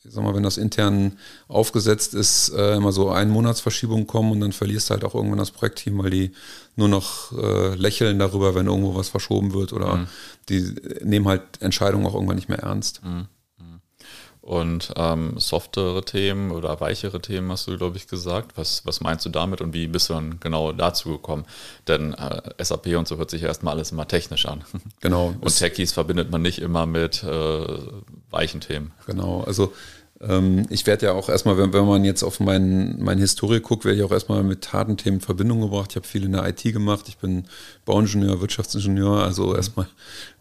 sag 0.09 0.23
mal, 0.23 0.35
wenn 0.35 0.43
das 0.43 0.57
intern 0.57 1.17
aufgesetzt 1.47 2.13
ist, 2.13 2.49
äh, 2.49 2.75
immer 2.75 2.91
so 2.91 3.09
ein 3.09 3.29
Monatsverschiebungen 3.29 4.07
kommen 4.07 4.31
und 4.31 4.41
dann 4.41 4.51
verlierst 4.51 4.89
du 4.89 4.93
halt 4.93 5.03
auch 5.03 5.15
irgendwann 5.15 5.39
das 5.39 5.51
Projektteam, 5.51 5.97
weil 5.99 6.09
die 6.09 6.31
nur 6.75 6.87
noch 6.87 7.31
äh, 7.37 7.75
lächeln 7.75 8.19
darüber, 8.19 8.55
wenn 8.55 8.67
irgendwo 8.67 8.95
was 8.95 9.09
verschoben 9.09 9.53
wird 9.53 9.73
oder 9.73 9.97
mhm. 9.97 10.07
die 10.49 10.75
nehmen 11.03 11.27
halt 11.27 11.41
Entscheidungen 11.59 12.05
auch 12.05 12.13
irgendwann 12.13 12.35
nicht 12.35 12.49
mehr 12.49 12.59
ernst. 12.59 13.03
Mhm. 13.03 13.27
Und 14.47 14.93
ähm, 14.95 15.33
softere 15.35 16.05
Themen 16.05 16.51
oder 16.51 16.79
weichere 16.79 17.21
Themen 17.21 17.51
hast 17.51 17.67
du, 17.67 17.77
glaube 17.77 17.97
ich, 17.97 18.07
gesagt. 18.07 18.53
Was, 18.55 18.85
was 18.85 19.01
meinst 19.01 19.25
du 19.25 19.29
damit 19.29 19.59
und 19.59 19.73
wie 19.73 19.87
bist 19.87 20.07
du 20.09 20.13
dann 20.13 20.39
genau 20.39 20.71
dazu 20.71 21.09
gekommen? 21.09 21.43
Denn 21.89 22.13
äh, 22.13 22.41
SAP 22.63 22.95
und 22.95 23.09
so 23.09 23.17
hört 23.17 23.29
sich 23.29 23.41
ja 23.41 23.49
erstmal 23.49 23.73
alles 23.73 23.91
immer 23.91 24.07
technisch 24.07 24.45
an. 24.45 24.63
Genau. 25.01 25.35
Und 25.41 25.57
Techies 25.57 25.91
verbindet 25.91 26.31
man 26.31 26.41
nicht 26.41 26.59
immer 26.59 26.85
mit 26.85 27.23
äh, 27.23 27.67
weichen 28.31 28.61
Themen. 28.61 28.93
Genau. 29.05 29.41
Also 29.41 29.73
ähm, 30.21 30.65
ich 30.69 30.87
werde 30.87 31.07
ja 31.07 31.11
auch 31.11 31.27
erstmal, 31.27 31.57
wenn, 31.57 31.73
wenn 31.73 31.85
man 31.85 32.05
jetzt 32.05 32.23
auf 32.23 32.39
mein, 32.39 33.03
meine 33.03 33.19
Historie 33.19 33.59
guckt, 33.59 33.83
werde 33.83 33.97
ich 33.97 34.03
auch 34.05 34.11
erstmal 34.11 34.43
mit 34.43 34.71
harten 34.71 34.95
Themen 34.95 35.17
in 35.17 35.21
Verbindung 35.21 35.59
gebracht. 35.59 35.89
Ich 35.89 35.97
habe 35.97 36.07
viel 36.07 36.23
in 36.23 36.31
der 36.31 36.47
IT 36.47 36.63
gemacht. 36.63 37.05
Ich 37.09 37.17
bin 37.17 37.47
Bauingenieur, 37.83 38.39
Wirtschaftsingenieur, 38.39 39.23
also 39.23 39.53
erstmal 39.53 39.87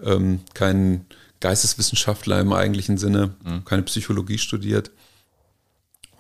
ähm, 0.01 0.43
kein 0.55 1.07
Geisteswissenschaftler 1.41 2.41
im 2.41 2.53
eigentlichen 2.53 2.99
Sinne, 2.99 3.35
mhm. 3.45 3.65
keine 3.65 3.83
Psychologie 3.83 4.39
studiert. 4.39 4.91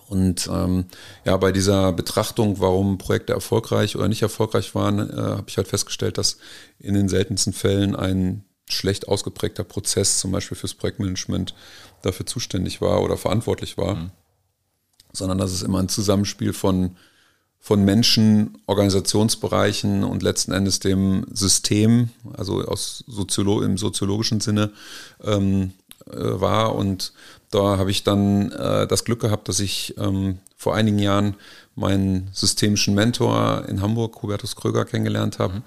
Und 0.08 0.48
ähm, 0.52 0.86
ja, 1.24 1.36
bei 1.36 1.50
dieser 1.50 1.92
Betrachtung, 1.92 2.60
warum 2.60 2.98
Projekte 2.98 3.32
erfolgreich 3.32 3.96
oder 3.96 4.08
nicht 4.08 4.22
erfolgreich 4.22 4.74
waren, 4.74 4.98
äh, 4.98 5.16
habe 5.16 5.46
ich 5.48 5.56
halt 5.56 5.66
festgestellt, 5.66 6.16
dass 6.16 6.38
in 6.78 6.94
den 6.94 7.08
seltensten 7.08 7.52
Fällen 7.52 7.96
ein 7.96 8.44
schlecht 8.68 9.08
ausgeprägter 9.08 9.64
Prozess, 9.64 10.18
zum 10.18 10.32
Beispiel 10.32 10.56
fürs 10.56 10.74
Projektmanagement, 10.74 11.54
dafür 12.02 12.26
zuständig 12.26 12.80
war 12.80 13.02
oder 13.02 13.16
verantwortlich 13.16 13.78
war, 13.78 13.96
mhm. 13.96 14.10
sondern 15.12 15.38
dass 15.38 15.52
es 15.52 15.62
immer 15.62 15.80
ein 15.80 15.88
Zusammenspiel 15.88 16.52
von, 16.52 16.96
von 17.60 17.84
Menschen, 17.84 18.58
Organisationsbereichen 18.66 20.04
und 20.04 20.22
letzten 20.22 20.52
Endes 20.52 20.78
dem 20.78 21.26
System, 21.32 22.10
also 22.34 22.64
aus 22.64 23.02
Soziolo 23.08 23.62
im 23.62 23.76
soziologischen 23.76 24.40
Sinne, 24.40 24.70
ähm, 25.24 25.72
äh, 26.06 26.14
war. 26.14 26.76
Und 26.76 27.12
da 27.50 27.78
habe 27.78 27.90
ich 27.90 28.04
dann 28.04 28.52
äh, 28.52 28.86
das 28.86 29.04
Glück 29.04 29.20
gehabt, 29.20 29.48
dass 29.48 29.58
ich 29.58 29.94
ähm, 29.98 30.38
vor 30.56 30.76
einigen 30.76 31.00
Jahren 31.00 31.34
meinen 31.74 32.28
systemischen 32.32 32.94
Mentor 32.94 33.64
in 33.68 33.82
Hamburg, 33.82 34.22
Hubertus 34.22 34.54
Kröger, 34.54 34.84
kennengelernt 34.84 35.38
habe, 35.38 35.54
mhm. 35.54 35.62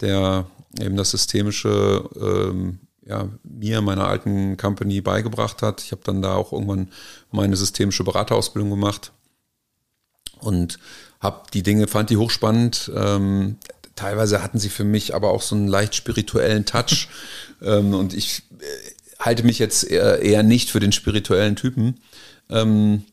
der 0.00 0.46
eben 0.80 0.96
das 0.96 1.12
Systemische 1.12 2.08
ähm, 2.20 2.80
ja, 3.06 3.28
mir, 3.44 3.80
meiner 3.82 4.08
alten 4.08 4.56
Company 4.56 5.00
beigebracht 5.00 5.62
hat. 5.62 5.80
Ich 5.82 5.92
habe 5.92 6.02
dann 6.04 6.22
da 6.22 6.34
auch 6.34 6.52
irgendwann 6.52 6.88
meine 7.30 7.56
systemische 7.56 8.02
Beraterausbildung 8.02 8.70
gemacht 8.70 9.12
und 10.40 10.78
habe 11.20 11.42
die 11.52 11.62
Dinge, 11.62 11.86
fand 11.86 12.10
die 12.10 12.16
hochspannend. 12.16 12.90
Ähm, 12.94 13.56
teilweise 13.94 14.42
hatten 14.42 14.58
sie 14.58 14.68
für 14.68 14.84
mich 14.84 15.14
aber 15.14 15.30
auch 15.30 15.42
so 15.42 15.54
einen 15.54 15.68
leicht 15.68 15.94
spirituellen 15.94 16.64
Touch 16.64 17.08
ähm, 17.62 17.94
und 17.94 18.14
ich 18.14 18.42
äh, 18.60 18.64
halte 19.18 19.42
mich 19.44 19.58
jetzt 19.58 19.84
eher, 19.84 20.20
eher, 20.20 20.42
nicht 20.42 20.70
für 20.70 20.80
den 20.80 20.92
spirituellen 20.92 21.56
Typen. 21.56 22.00
Ähm, 22.50 23.04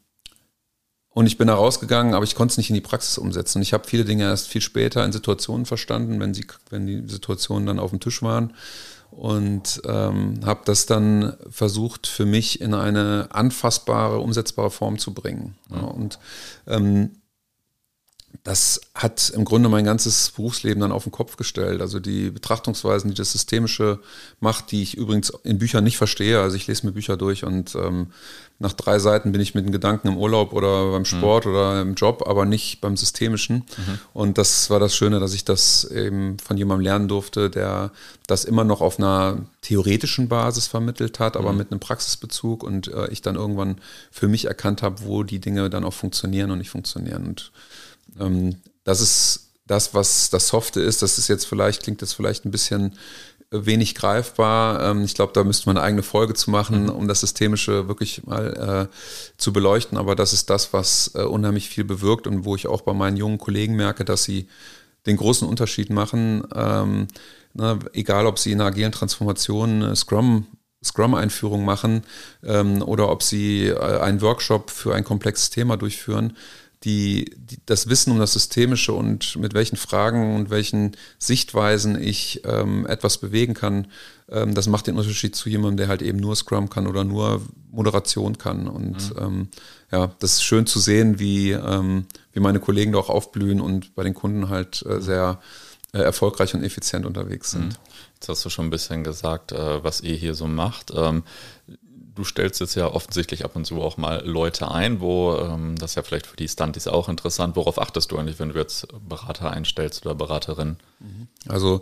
und 1.09 1.27
ich 1.27 1.37
bin 1.37 1.47
da 1.47 1.53
rausgegangen, 1.53 2.15
aber 2.15 2.23
ich 2.23 2.33
konnte 2.33 2.53
es 2.53 2.57
nicht 2.57 2.69
in 2.69 2.75
die 2.75 2.81
Praxis 2.81 3.19
umsetzen. 3.19 3.61
Ich 3.61 3.71
habe 3.71 3.87
viele 3.87 4.03
Dinge 4.03 4.23
erst 4.23 4.47
viel 4.47 4.61
später 4.61 5.05
in 5.05 5.11
Situationen 5.11 5.65
verstanden, 5.65 6.19
wenn, 6.19 6.33
sie, 6.33 6.45
wenn 6.71 6.87
die 6.87 7.03
Situationen 7.07 7.67
dann 7.67 7.79
auf 7.79 7.91
dem 7.91 7.99
Tisch 7.99 8.23
waren. 8.23 8.53
Und 9.15 9.81
ähm, 9.85 10.39
habe 10.45 10.61
das 10.65 10.85
dann 10.85 11.37
versucht, 11.49 12.07
für 12.07 12.25
mich 12.25 12.61
in 12.61 12.73
eine 12.73 13.27
anfassbare, 13.31 14.19
umsetzbare 14.19 14.71
Form 14.71 14.97
zu 14.97 15.13
bringen. 15.13 15.55
Ja, 15.69 15.81
und 15.81 16.19
ähm, 16.67 17.11
das 18.43 18.81
hat 18.93 19.31
im 19.33 19.45
Grunde 19.45 19.69
mein 19.69 19.85
ganzes 19.85 20.31
Berufsleben 20.31 20.81
dann 20.81 20.91
auf 20.91 21.03
den 21.03 21.13
Kopf 21.13 21.37
gestellt. 21.37 21.79
Also 21.79 22.01
die 22.01 22.29
Betrachtungsweisen, 22.29 23.09
die 23.09 23.15
das 23.15 23.31
Systemische 23.31 23.99
macht, 24.41 24.71
die 24.71 24.83
ich 24.83 24.97
übrigens 24.97 25.31
in 25.43 25.59
Büchern 25.59 25.85
nicht 25.85 25.97
verstehe. 25.97 26.41
Also 26.41 26.57
ich 26.57 26.67
lese 26.67 26.85
mir 26.85 26.91
Bücher 26.91 27.15
durch 27.15 27.45
und 27.45 27.73
ähm, 27.75 28.07
nach 28.59 28.73
drei 28.73 28.99
Seiten 28.99 29.31
bin 29.31 29.39
ich 29.39 29.55
mit 29.55 29.65
den 29.65 29.71
Gedanken 29.71 30.09
im 30.09 30.17
Urlaub 30.17 30.51
oder 30.51 30.91
beim 30.91 31.05
Sport 31.05 31.45
mhm. 31.45 31.51
oder 31.51 31.81
im 31.81 31.93
Job, 31.95 32.25
aber 32.27 32.45
nicht 32.45 32.81
beim 32.81 32.97
Systemischen. 32.97 33.63
Mhm. 33.77 33.99
Und 34.11 34.37
das 34.37 34.69
war 34.69 34.79
das 34.79 34.93
Schöne, 34.93 35.21
dass 35.21 35.33
ich 35.33 35.45
das 35.45 35.85
eben 35.85 36.37
von 36.39 36.57
jemandem 36.57 36.83
lernen 36.83 37.07
durfte, 37.07 37.49
der 37.49 37.91
das 38.27 38.43
immer 38.43 38.65
noch 38.65 38.81
auf 38.81 38.99
einer 38.99 39.37
theoretischen 39.61 40.27
Basis 40.27 40.67
vermittelt 40.67 41.19
hat, 41.19 41.37
aber 41.37 41.53
mhm. 41.53 41.59
mit 41.59 41.71
einem 41.71 41.79
Praxisbezug 41.79 42.61
und 42.61 42.89
äh, 42.89 43.07
ich 43.07 43.21
dann 43.21 43.35
irgendwann 43.35 43.77
für 44.11 44.27
mich 44.27 44.45
erkannt 44.45 44.81
habe, 44.81 45.05
wo 45.05 45.23
die 45.23 45.39
Dinge 45.39 45.69
dann 45.69 45.85
auch 45.85 45.93
funktionieren 45.93 46.51
und 46.51 46.57
nicht 46.57 46.69
funktionieren. 46.69 47.25
Und 47.25 47.51
ähm, 48.19 48.57
das 48.83 49.01
ist 49.01 49.51
das, 49.65 49.93
was 49.93 50.29
das 50.29 50.47
Softe 50.47 50.81
ist. 50.81 51.01
Das 51.01 51.17
ist 51.17 51.27
jetzt 51.27 51.45
vielleicht, 51.45 51.83
klingt 51.83 52.01
jetzt 52.01 52.13
vielleicht 52.13 52.45
ein 52.45 52.51
bisschen 52.51 52.95
wenig 53.53 53.95
greifbar. 53.95 54.83
Ähm, 54.83 55.03
ich 55.03 55.13
glaube, 55.13 55.33
da 55.33 55.43
müsste 55.43 55.67
man 55.69 55.77
eine 55.77 55.85
eigene 55.85 56.03
Folge 56.03 56.33
zu 56.33 56.51
machen, 56.51 56.83
mhm. 56.83 56.89
um 56.89 57.07
das 57.07 57.21
Systemische 57.21 57.87
wirklich 57.87 58.25
mal 58.25 58.89
äh, 58.91 58.95
zu 59.37 59.53
beleuchten. 59.53 59.97
Aber 59.97 60.15
das 60.15 60.33
ist 60.33 60.49
das, 60.49 60.73
was 60.73 61.11
äh, 61.15 61.21
unheimlich 61.23 61.69
viel 61.69 61.83
bewirkt 61.83 62.27
und 62.27 62.45
wo 62.45 62.55
ich 62.55 62.67
auch 62.67 62.81
bei 62.81 62.93
meinen 62.93 63.17
jungen 63.17 63.37
Kollegen 63.37 63.75
merke, 63.75 64.03
dass 64.05 64.23
sie 64.23 64.47
den 65.05 65.17
großen 65.17 65.47
Unterschied 65.47 65.89
machen. 65.89 66.47
Ähm, 66.55 67.07
na, 67.53 67.77
egal, 67.93 68.25
ob 68.25 68.39
sie 68.39 68.51
in 68.51 68.61
einer 68.61 68.69
agilen 68.69 68.91
Transformation 68.91 69.95
Scrum 69.95 70.47
Scrum-Einführung 70.83 71.63
machen 71.63 72.03
ähm, 72.43 72.81
oder 72.81 73.09
ob 73.09 73.23
sie 73.23 73.67
äh, 73.67 73.99
einen 73.99 74.19
Workshop 74.19 74.69
für 74.69 74.93
ein 74.93 75.05
komplexes 75.05 75.49
Thema 75.49 75.77
durchführen 75.77 76.35
die, 76.83 77.33
die, 77.37 77.59
das 77.65 77.87
Wissen 77.87 78.11
um 78.11 78.19
das 78.19 78.33
Systemische 78.33 78.93
und 78.93 79.37
mit 79.37 79.53
welchen 79.53 79.77
Fragen 79.77 80.35
und 80.35 80.49
welchen 80.49 80.95
Sichtweisen 81.17 82.01
ich 82.01 82.41
ähm, 82.45 82.85
etwas 82.87 83.17
bewegen 83.17 83.53
kann, 83.53 83.87
ähm, 84.29 84.53
das 84.53 84.67
macht 84.67 84.87
den 84.87 84.97
Unterschied 84.97 85.35
zu 85.35 85.49
jemandem, 85.49 85.77
der 85.77 85.87
halt 85.87 86.01
eben 86.01 86.19
nur 86.19 86.35
Scrum 86.35 86.69
kann 86.69 86.87
oder 86.87 87.03
nur 87.03 87.41
Moderation 87.71 88.37
kann. 88.37 88.67
Und 88.67 89.15
mhm. 89.15 89.23
ähm, 89.23 89.47
ja, 89.91 90.11
das 90.19 90.33
ist 90.33 90.43
schön 90.43 90.65
zu 90.65 90.79
sehen, 90.79 91.19
wie, 91.19 91.51
ähm, 91.51 92.05
wie 92.33 92.39
meine 92.39 92.59
Kollegen 92.59 92.91
da 92.91 92.99
auch 92.99 93.09
aufblühen 93.09 93.61
und 93.61 93.95
bei 93.95 94.03
den 94.03 94.13
Kunden 94.13 94.49
halt 94.49 94.83
äh, 94.85 94.99
sehr 95.01 95.39
äh, 95.93 95.99
erfolgreich 95.99 96.53
und 96.53 96.63
effizient 96.63 97.05
unterwegs 97.05 97.51
sind. 97.51 97.67
Mhm. 97.67 97.77
Jetzt 98.15 98.29
hast 98.29 98.45
du 98.45 98.49
schon 98.49 98.67
ein 98.67 98.71
bisschen 98.71 99.03
gesagt, 99.03 99.51
äh, 99.51 99.83
was 99.83 100.01
ihr 100.01 100.15
hier 100.15 100.33
so 100.33 100.47
macht. 100.47 100.91
Du 102.15 102.23
stellst 102.23 102.59
jetzt 102.59 102.75
ja 102.75 102.87
offensichtlich 102.87 103.43
ab 103.43 103.55
und 103.55 103.65
zu 103.65 103.81
auch 103.81 103.97
mal 103.97 104.23
Leute 104.25 104.69
ein, 104.69 105.01
wo 105.01 105.35
ähm, 105.35 105.75
das 105.77 105.91
ist 105.91 105.95
ja 105.95 106.03
vielleicht 106.03 106.27
für 106.27 106.35
die 106.35 106.47
Stunties 106.47 106.87
auch 106.87 107.09
interessant. 107.09 107.55
Worauf 107.55 107.81
achtest 107.81 108.11
du 108.11 108.17
eigentlich, 108.17 108.39
wenn 108.39 108.49
du 108.49 108.59
jetzt 108.59 108.87
Berater 109.07 109.51
einstellst 109.51 110.05
oder 110.05 110.13
Beraterin? 110.13 110.77
Mhm. 110.99 111.27
Also 111.47 111.81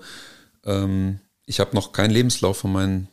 ähm, 0.65 1.19
ich 1.45 1.59
habe 1.59 1.75
noch 1.75 1.91
keinen 1.91 2.11
Lebenslauf 2.11 2.59
von 2.59 2.71
meinen 2.71 3.07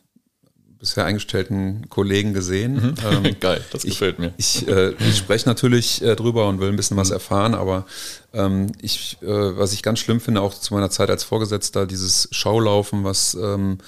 bisher 0.79 1.05
eingestellten 1.05 1.89
Kollegen 1.89 2.33
gesehen. 2.33 2.75
Mhm. 2.75 2.93
Ähm, 3.09 3.35
Geil, 3.39 3.63
das 3.71 3.83
gefällt 3.83 4.15
ich, 4.15 4.19
mir. 4.19 4.33
Ich, 4.37 4.67
äh, 4.67 4.91
ich 5.09 5.17
spreche 5.17 5.47
natürlich 5.47 6.01
äh, 6.01 6.15
drüber 6.15 6.47
und 6.47 6.59
will 6.59 6.69
ein 6.69 6.75
bisschen 6.75 6.97
was 6.97 7.09
mhm. 7.09 7.15
erfahren, 7.15 7.53
aber 7.53 7.85
ähm, 8.33 8.71
ich, 8.81 9.17
äh, 9.21 9.57
was 9.57 9.73
ich 9.73 9.83
ganz 9.83 9.99
schlimm 9.99 10.19
finde, 10.19 10.41
auch 10.41 10.53
zu 10.53 10.73
meiner 10.73 10.89
Zeit 10.89 11.09
als 11.09 11.23
Vorgesetzter, 11.23 11.85
dieses 11.85 12.29
Schaulaufen, 12.31 13.03
was 13.03 13.33
ähm, 13.33 13.79
äh, 13.79 13.83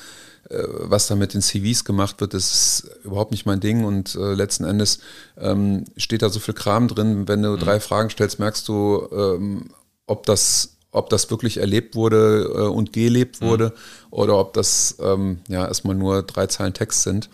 was 0.50 1.08
da 1.08 1.16
mit 1.16 1.34
den 1.34 1.42
CVs 1.42 1.86
gemacht 1.86 2.20
wird, 2.20 2.34
das 2.34 2.54
ist 2.54 2.92
überhaupt 3.04 3.32
nicht 3.32 3.46
mein 3.46 3.60
Ding 3.60 3.86
und 3.86 4.16
äh, 4.16 4.34
letzten 4.34 4.66
Endes 4.66 5.00
ähm, 5.38 5.86
steht 5.98 6.22
da 6.22 6.30
so 6.30 6.40
viel 6.40 6.54
Kram 6.54 6.88
drin. 6.88 7.28
Wenn 7.28 7.42
du 7.42 7.52
mhm. 7.52 7.60
drei 7.60 7.80
Fragen 7.80 8.10
stellst, 8.10 8.40
merkst 8.40 8.68
du, 8.68 9.08
ähm, 9.12 9.70
ob 10.08 10.26
das 10.26 10.78
ob 10.94 11.10
das 11.10 11.32
wirklich 11.32 11.58
erlebt 11.58 11.96
wurde 11.96 12.52
äh, 12.54 12.68
und 12.68 12.92
gelebt 12.92 13.42
mhm. 13.42 13.46
wurde 13.46 13.74
oder 14.10 14.38
ob 14.38 14.54
das 14.54 14.98
ähm, 15.00 15.40
ja 15.48 15.66
erstmal 15.66 15.96
nur 15.96 16.24
drei 16.24 16.48
Zeilen 16.48 16.74
Text 16.74 17.04
sind. 17.04 17.30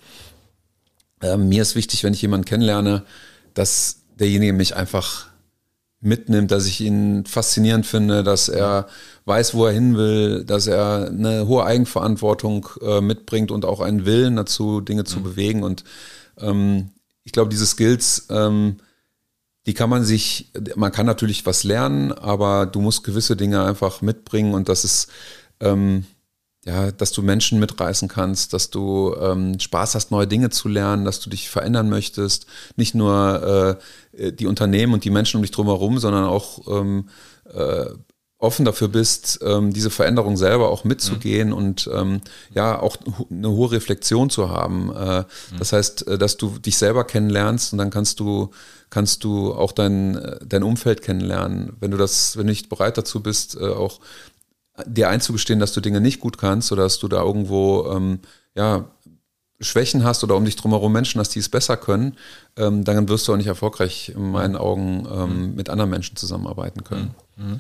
Ähm, 1.22 1.50
mir 1.50 1.64
ist 1.64 1.76
wichtig, 1.76 2.04
wenn 2.04 2.14
ich 2.14 2.22
jemanden 2.22 2.46
kennenlerne, 2.46 3.04
dass 3.56 4.02
derjenige 4.20 4.54
mich 4.54 4.76
einfach 4.76 5.28
mitnimmt, 6.00 6.52
dass 6.52 6.66
ich 6.66 6.82
ihn 6.82 7.26
faszinierend 7.26 7.86
finde, 7.86 8.24
dass 8.24 8.50
er 8.50 8.88
weiß, 9.26 9.54
wo 9.56 9.66
er 9.66 9.74
hin 9.74 9.98
will, 9.98 10.44
dass 10.46 10.68
er 10.68 11.08
eine 11.08 11.48
hohe 11.48 11.66
Eigenverantwortung 11.66 12.70
äh, 12.82 13.02
mitbringt 13.02 13.52
und 13.52 13.66
auch 13.66 13.82
einen 13.82 14.06
Willen 14.06 14.36
dazu, 14.36 14.82
Dinge 14.82 15.06
zu 15.06 15.20
mhm. 15.20 15.24
bewegen. 15.24 15.64
Und 15.64 15.84
ähm, 16.40 16.92
ich 17.24 17.32
glaube, 17.32 17.50
diese 17.50 17.66
Skills, 17.66 18.28
ähm, 18.30 18.78
die 19.66 19.74
kann 19.74 19.90
man 19.90 20.04
sich, 20.04 20.52
man 20.76 20.92
kann 20.92 21.06
natürlich 21.06 21.46
was 21.46 21.64
lernen, 21.64 22.14
aber 22.14 22.66
du 22.68 22.80
musst 22.80 23.04
gewisse 23.04 23.36
Dinge 23.36 23.64
einfach 23.64 24.02
mitbringen 24.02 24.54
und 24.54 24.70
das 24.70 24.86
ist, 24.86 25.10
ähm, 25.60 26.06
ja, 26.68 26.92
dass 26.92 27.14
du 27.14 27.22
Menschen 27.22 27.60
mitreißen 27.60 28.10
kannst, 28.10 28.52
dass 28.52 28.70
du 28.70 29.16
ähm, 29.22 29.58
Spaß 29.58 29.96
hast, 29.96 30.12
neue 30.12 30.28
Dinge 30.28 30.50
zu 30.50 30.68
lernen, 30.68 31.06
dass 31.06 31.22
du 31.22 31.30
dich 31.30 31.50
verändern 31.50 31.88
möchtest. 31.88 32.46
Nicht 32.76 32.94
nur 32.94 33.80
äh, 34.12 34.34
die 34.34 34.48
Unternehmen 34.48 34.94
und 34.94 35.06
die 35.06 35.10
Menschen 35.10 35.38
um 35.38 35.44
dich 35.44 35.52
drumherum, 35.52 35.98
sondern 35.98 36.26
auch 36.26 36.68
ähm, 36.68 37.08
äh, 37.54 37.86
offen 38.40 38.66
dafür 38.66 38.90
bist, 38.90 39.40
ähm, 39.44 39.72
diese 39.72 39.90
Veränderung 39.90 40.36
selber 40.36 40.70
auch 40.70 40.84
mitzugehen 40.84 41.50
mhm. 41.50 41.54
und 41.56 41.90
ähm, 41.94 42.20
ja, 42.54 42.78
auch 42.78 42.98
eine 43.32 43.50
hohe 43.50 43.72
Reflexion 43.72 44.30
zu 44.30 44.50
haben. 44.50 44.92
Äh, 44.94 45.20
mhm. 45.20 45.26
Das 45.60 45.72
heißt, 45.72 46.06
äh, 46.06 46.18
dass 46.18 46.36
du 46.36 46.60
dich 46.60 46.78
selber 46.78 47.06
kennenlernst 47.06 47.72
und 47.72 47.80
dann 47.80 47.92
kannst 47.92 48.20
du, 48.20 48.52
kannst 48.90 49.24
du 49.24 49.54
auch 49.54 49.72
dein, 49.72 50.38
dein 50.46 50.64
Umfeld 50.64 51.02
kennenlernen. 51.02 51.78
Wenn 51.80 51.92
du 51.92 51.98
das, 51.98 52.36
wenn 52.36 52.46
du 52.46 52.52
nicht 52.52 52.68
bereit 52.68 52.98
dazu 52.98 53.24
bist, 53.24 53.56
äh, 53.56 53.68
auch 53.68 54.02
dir 54.86 55.10
einzugestehen, 55.10 55.60
dass 55.60 55.74
du 55.74 55.82
Dinge 55.82 56.02
nicht 56.02 56.20
gut 56.20 56.38
kannst 56.38 56.72
oder 56.72 56.84
dass 56.84 57.00
du 57.00 57.08
da 57.08 57.22
irgendwo 57.22 57.90
ähm, 57.92 58.20
ja, 58.56 58.86
Schwächen 59.60 60.04
hast 60.04 60.24
oder 60.24 60.36
um 60.36 60.46
dich 60.46 60.56
drumherum 60.56 60.92
Menschen 60.92 61.20
hast, 61.20 61.34
die 61.34 61.40
es 61.40 61.50
besser 61.50 61.78
können, 61.78 62.16
ähm, 62.58 62.84
dann 62.84 63.10
wirst 63.10 63.28
du 63.28 63.34
auch 63.34 63.38
nicht 63.38 63.48
erfolgreich 63.48 64.10
in 64.10 64.32
meinen 64.32 64.56
Augen 64.56 65.08
ähm, 65.12 65.56
mit 65.56 65.70
anderen 65.70 65.90
Menschen 65.90 66.16
zusammenarbeiten 66.16 66.84
können. 66.84 67.16
Mhm. 67.38 67.60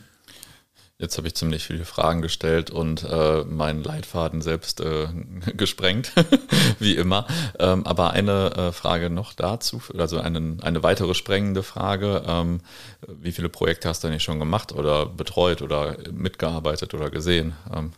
Jetzt 1.00 1.18
habe 1.18 1.28
ich 1.28 1.36
ziemlich 1.36 1.64
viele 1.64 1.86
Fragen 1.86 2.24
gestellt 2.24 2.72
und 2.72 3.04
äh, 3.04 3.44
meinen 3.44 3.84
Leitfaden 3.84 4.42
selbst 4.42 4.82
äh, 4.82 5.08
gesprengt, 5.56 6.12
wie 6.80 6.96
immer. 6.96 7.28
Ähm, 7.60 7.86
aber 7.86 8.12
eine 8.12 8.56
äh, 8.56 8.72
Frage 8.72 9.12
noch 9.12 9.34
dazu, 9.34 9.80
also 9.96 10.20
einen, 10.20 10.60
eine 10.64 10.82
weitere 10.82 11.14
sprengende 11.14 11.62
Frage. 11.62 12.24
Ähm, 12.26 12.62
wie 13.08 13.32
viele 13.32 13.50
Projekte 13.50 13.88
hast 13.90 14.04
du 14.04 14.08
denn 14.08 14.20
schon 14.20 14.40
gemacht 14.40 14.74
oder 14.74 15.06
betreut 15.06 15.62
oder 15.62 15.98
mitgearbeitet 16.12 16.96
oder 16.96 17.12
gesehen? 17.12 17.54
Ähm. 17.72 17.92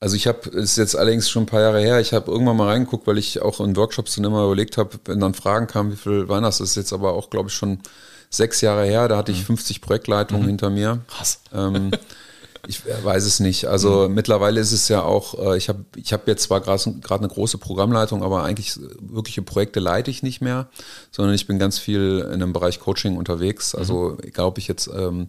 Also 0.00 0.14
ich 0.14 0.26
habe, 0.26 0.46
ist 0.50 0.76
jetzt 0.76 0.94
allerdings 0.94 1.30
schon 1.30 1.44
ein 1.44 1.46
paar 1.46 1.62
Jahre 1.62 1.80
her, 1.80 2.00
ich 2.00 2.12
habe 2.12 2.30
irgendwann 2.30 2.56
mal 2.58 2.68
reingeguckt, 2.68 3.06
weil 3.06 3.18
ich 3.18 3.40
auch 3.40 3.60
in 3.60 3.74
Workshops 3.76 4.14
dann 4.14 4.24
immer 4.24 4.44
überlegt 4.44 4.76
habe, 4.76 4.90
wenn 5.06 5.20
dann 5.20 5.34
Fragen 5.34 5.66
kamen, 5.66 5.90
wie 5.90 5.96
viel 5.96 6.28
waren 6.28 6.44
das? 6.44 6.58
Das 6.58 6.70
ist 6.70 6.76
jetzt 6.76 6.92
aber 6.92 7.14
auch, 7.14 7.30
glaube 7.30 7.48
ich, 7.48 7.54
schon 7.54 7.80
sechs 8.30 8.60
Jahre 8.60 8.84
her, 8.84 9.08
da 9.08 9.16
hatte 9.16 9.32
ich 9.32 9.44
50 9.44 9.80
mhm. 9.80 9.84
Projektleitungen 9.84 10.42
mhm. 10.42 10.48
hinter 10.48 10.70
mir. 10.70 11.00
Krass. 11.08 11.40
Ähm, 11.52 11.90
ich 12.66 12.82
weiß 13.02 13.24
es 13.24 13.40
nicht. 13.40 13.66
Also 13.66 14.08
mhm. 14.08 14.14
mittlerweile 14.14 14.60
ist 14.60 14.72
es 14.72 14.88
ja 14.88 15.02
auch, 15.02 15.38
äh, 15.38 15.56
ich 15.56 15.68
habe 15.70 15.84
ich 15.96 16.12
hab 16.12 16.28
jetzt 16.28 16.42
zwar 16.42 16.60
gerade 16.60 17.00
eine 17.08 17.28
große 17.28 17.58
Programmleitung, 17.58 18.22
aber 18.22 18.44
eigentlich 18.44 18.78
wirkliche 19.00 19.40
Projekte 19.42 19.80
leite 19.80 20.10
ich 20.10 20.22
nicht 20.22 20.42
mehr, 20.42 20.68
sondern 21.10 21.34
ich 21.34 21.46
bin 21.46 21.58
ganz 21.58 21.78
viel 21.78 22.28
in 22.32 22.40
dem 22.40 22.52
Bereich 22.52 22.78
Coaching 22.78 23.16
unterwegs. 23.16 23.74
Also 23.74 24.10
mhm. 24.10 24.18
egal, 24.22 24.46
ob 24.46 24.58
ich 24.58 24.68
jetzt 24.68 24.88
ähm, 24.94 25.28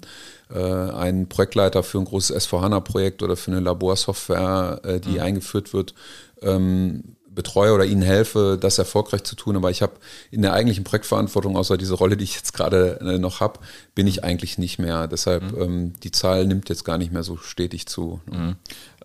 äh, 0.53 0.59
einen 0.59 1.29
Projektleiter 1.29 1.83
für 1.83 1.99
ein 1.99 2.05
großes 2.05 2.35
S4HANA-Projekt 2.49 3.23
oder 3.23 3.37
für 3.37 3.51
eine 3.51 3.61
Laborsoftware, 3.61 4.81
äh, 4.83 4.99
die 4.99 5.11
mhm. 5.11 5.21
eingeführt 5.21 5.73
wird, 5.73 5.93
ähm, 6.41 7.15
betreue 7.33 7.73
oder 7.73 7.85
ihnen 7.85 8.01
helfe, 8.01 8.57
das 8.59 8.77
erfolgreich 8.77 9.23
zu 9.23 9.35
tun. 9.35 9.55
Aber 9.55 9.71
ich 9.71 9.81
habe 9.81 9.93
in 10.31 10.41
der 10.41 10.53
eigentlichen 10.53 10.83
Projektverantwortung, 10.83 11.55
außer 11.55 11.77
diese 11.77 11.93
Rolle, 11.93 12.17
die 12.17 12.23
ich 12.23 12.35
jetzt 12.35 12.53
gerade 12.53 12.99
äh, 13.01 13.17
noch 13.17 13.39
habe, 13.39 13.59
bin 13.95 14.07
ich 14.07 14.23
eigentlich 14.23 14.57
nicht 14.57 14.79
mehr. 14.79 15.07
Deshalb 15.07 15.51
mhm. 15.51 15.61
ähm, 15.61 15.93
die 16.03 16.11
Zahl 16.11 16.45
nimmt 16.47 16.69
jetzt 16.69 16.83
gar 16.83 16.97
nicht 16.97 17.11
mehr 17.11 17.23
so 17.23 17.37
stetig 17.37 17.87
zu. 17.87 18.21
Mhm. 18.31 18.55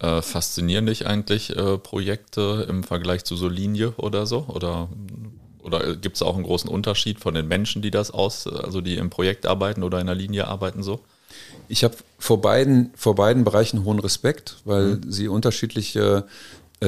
Äh, 0.00 0.22
faszinieren 0.22 0.86
dich 0.86 1.06
eigentlich 1.06 1.56
äh, 1.56 1.78
Projekte 1.78 2.66
im 2.68 2.82
Vergleich 2.84 3.24
zu 3.24 3.36
so 3.36 3.48
Linie 3.48 3.92
oder 3.96 4.26
so? 4.26 4.46
Oder, 4.48 4.88
oder 5.62 5.96
gibt 5.96 6.16
es 6.16 6.22
auch 6.22 6.34
einen 6.34 6.44
großen 6.44 6.68
Unterschied 6.68 7.20
von 7.20 7.34
den 7.34 7.46
Menschen, 7.46 7.82
die 7.82 7.90
das 7.90 8.10
aus, 8.10 8.46
also 8.46 8.80
die 8.80 8.96
im 8.96 9.10
Projekt 9.10 9.46
arbeiten 9.46 9.82
oder 9.82 10.00
in 10.00 10.06
der 10.06 10.16
Linie 10.16 10.48
arbeiten 10.48 10.82
so? 10.82 11.00
Ich 11.68 11.84
habe 11.84 11.96
vor 12.18 12.40
beiden, 12.40 12.90
vor 12.94 13.14
beiden 13.14 13.44
Bereichen 13.44 13.84
hohen 13.84 13.98
Respekt, 13.98 14.56
weil 14.64 14.96
mhm. 14.96 15.10
sie 15.10 15.28
unterschiedliche 15.28 16.24
äh, 16.26 16.30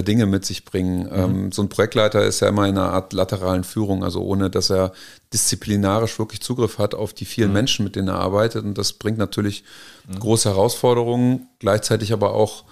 Dinge 0.03 0.27
mit 0.27 0.45
sich 0.45 0.65
bringen. 0.65 1.05
Mhm. 1.05 1.13
Ähm, 1.13 1.53
so 1.53 1.63
ein 1.63 1.69
Projektleiter 1.69 2.25
ist 2.25 2.41
ja 2.41 2.49
immer 2.49 2.67
in 2.69 2.77
einer 2.77 2.93
Art 2.93 3.13
lateralen 3.13 3.65
Führung, 3.65 4.05
also 4.05 4.23
ohne 4.23 4.51
dass 4.51 4.71
er 4.71 4.93
disziplinarisch 5.33 6.19
wirklich 6.19 6.41
Zugriff 6.41 6.79
hat 6.79 6.95
auf 6.95 7.13
die 7.13 7.25
vielen 7.25 7.49
mhm. 7.49 7.55
Menschen, 7.55 7.85
mit 7.85 7.97
denen 7.97 8.09
er 8.09 8.17
arbeitet. 8.19 8.65
Und 8.65 8.79
das 8.79 8.93
bringt 8.93 9.19
natürlich 9.19 9.65
mhm. 10.09 10.19
große 10.19 10.49
Herausforderungen, 10.49 11.49
gleichzeitig 11.59 12.13
aber 12.13 12.35
auch 12.35 12.65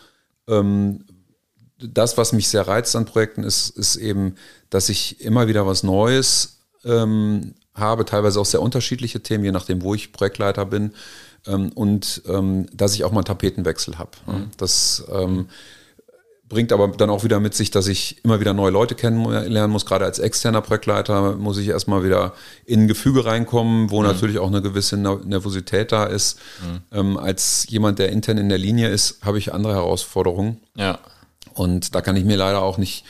ähm, 0.48 1.04
das, 1.78 2.16
was 2.16 2.32
mich 2.32 2.48
sehr 2.48 2.66
reizt 2.66 2.96
an 2.96 3.04
Projekten, 3.04 3.42
ist, 3.42 3.70
ist 3.70 3.96
eben, 3.96 4.36
dass 4.70 4.88
ich 4.88 5.20
immer 5.20 5.48
wieder 5.48 5.66
was 5.66 5.82
Neues 5.82 6.60
ähm, 6.84 7.54
habe, 7.74 8.04
teilweise 8.04 8.40
auch 8.40 8.46
sehr 8.46 8.62
unterschiedliche 8.62 9.20
Themen, 9.20 9.44
je 9.44 9.52
nachdem, 9.52 9.82
wo 9.82 9.94
ich 9.94 10.12
Projektleiter 10.12 10.64
bin. 10.66 10.94
Ähm, 11.46 11.72
und 11.72 12.22
ähm, 12.26 12.66
dass 12.72 12.94
ich 12.94 13.04
auch 13.04 13.10
mal 13.10 13.20
einen 13.20 13.26
Tapetenwechsel 13.26 13.98
habe. 13.98 14.12
Mhm. 14.26 14.50
Das 14.56 15.04
ähm, 15.12 15.48
bringt 16.48 16.72
aber 16.72 16.88
dann 16.88 17.10
auch 17.10 17.24
wieder 17.24 17.40
mit 17.40 17.54
sich, 17.54 17.70
dass 17.70 17.86
ich 17.86 18.22
immer 18.24 18.38
wieder 18.38 18.52
neue 18.52 18.70
Leute 18.70 18.94
kennenlernen 18.94 19.70
muss. 19.70 19.86
Gerade 19.86 20.04
als 20.04 20.18
externer 20.18 20.60
Projektleiter 20.60 21.36
muss 21.36 21.58
ich 21.58 21.68
erstmal 21.68 22.04
wieder 22.04 22.34
in 22.66 22.82
ein 22.82 22.88
Gefüge 22.88 23.24
reinkommen, 23.24 23.90
wo 23.90 24.00
mhm. 24.00 24.06
natürlich 24.06 24.38
auch 24.38 24.48
eine 24.48 24.62
gewisse 24.62 24.96
Nervosität 24.96 25.90
da 25.90 26.04
ist. 26.04 26.38
Mhm. 26.62 26.80
Ähm, 26.92 27.16
als 27.16 27.66
jemand, 27.68 27.98
der 27.98 28.10
intern 28.10 28.38
in 28.38 28.48
der 28.48 28.58
Linie 28.58 28.88
ist, 28.88 29.24
habe 29.24 29.38
ich 29.38 29.54
andere 29.54 29.74
Herausforderungen. 29.74 30.60
Ja. 30.76 30.98
Und 31.54 31.94
da 31.94 32.00
kann 32.00 32.16
ich 32.16 32.24
mir 32.24 32.36
leider 32.36 32.62
auch 32.62 32.78
nicht 32.78 33.04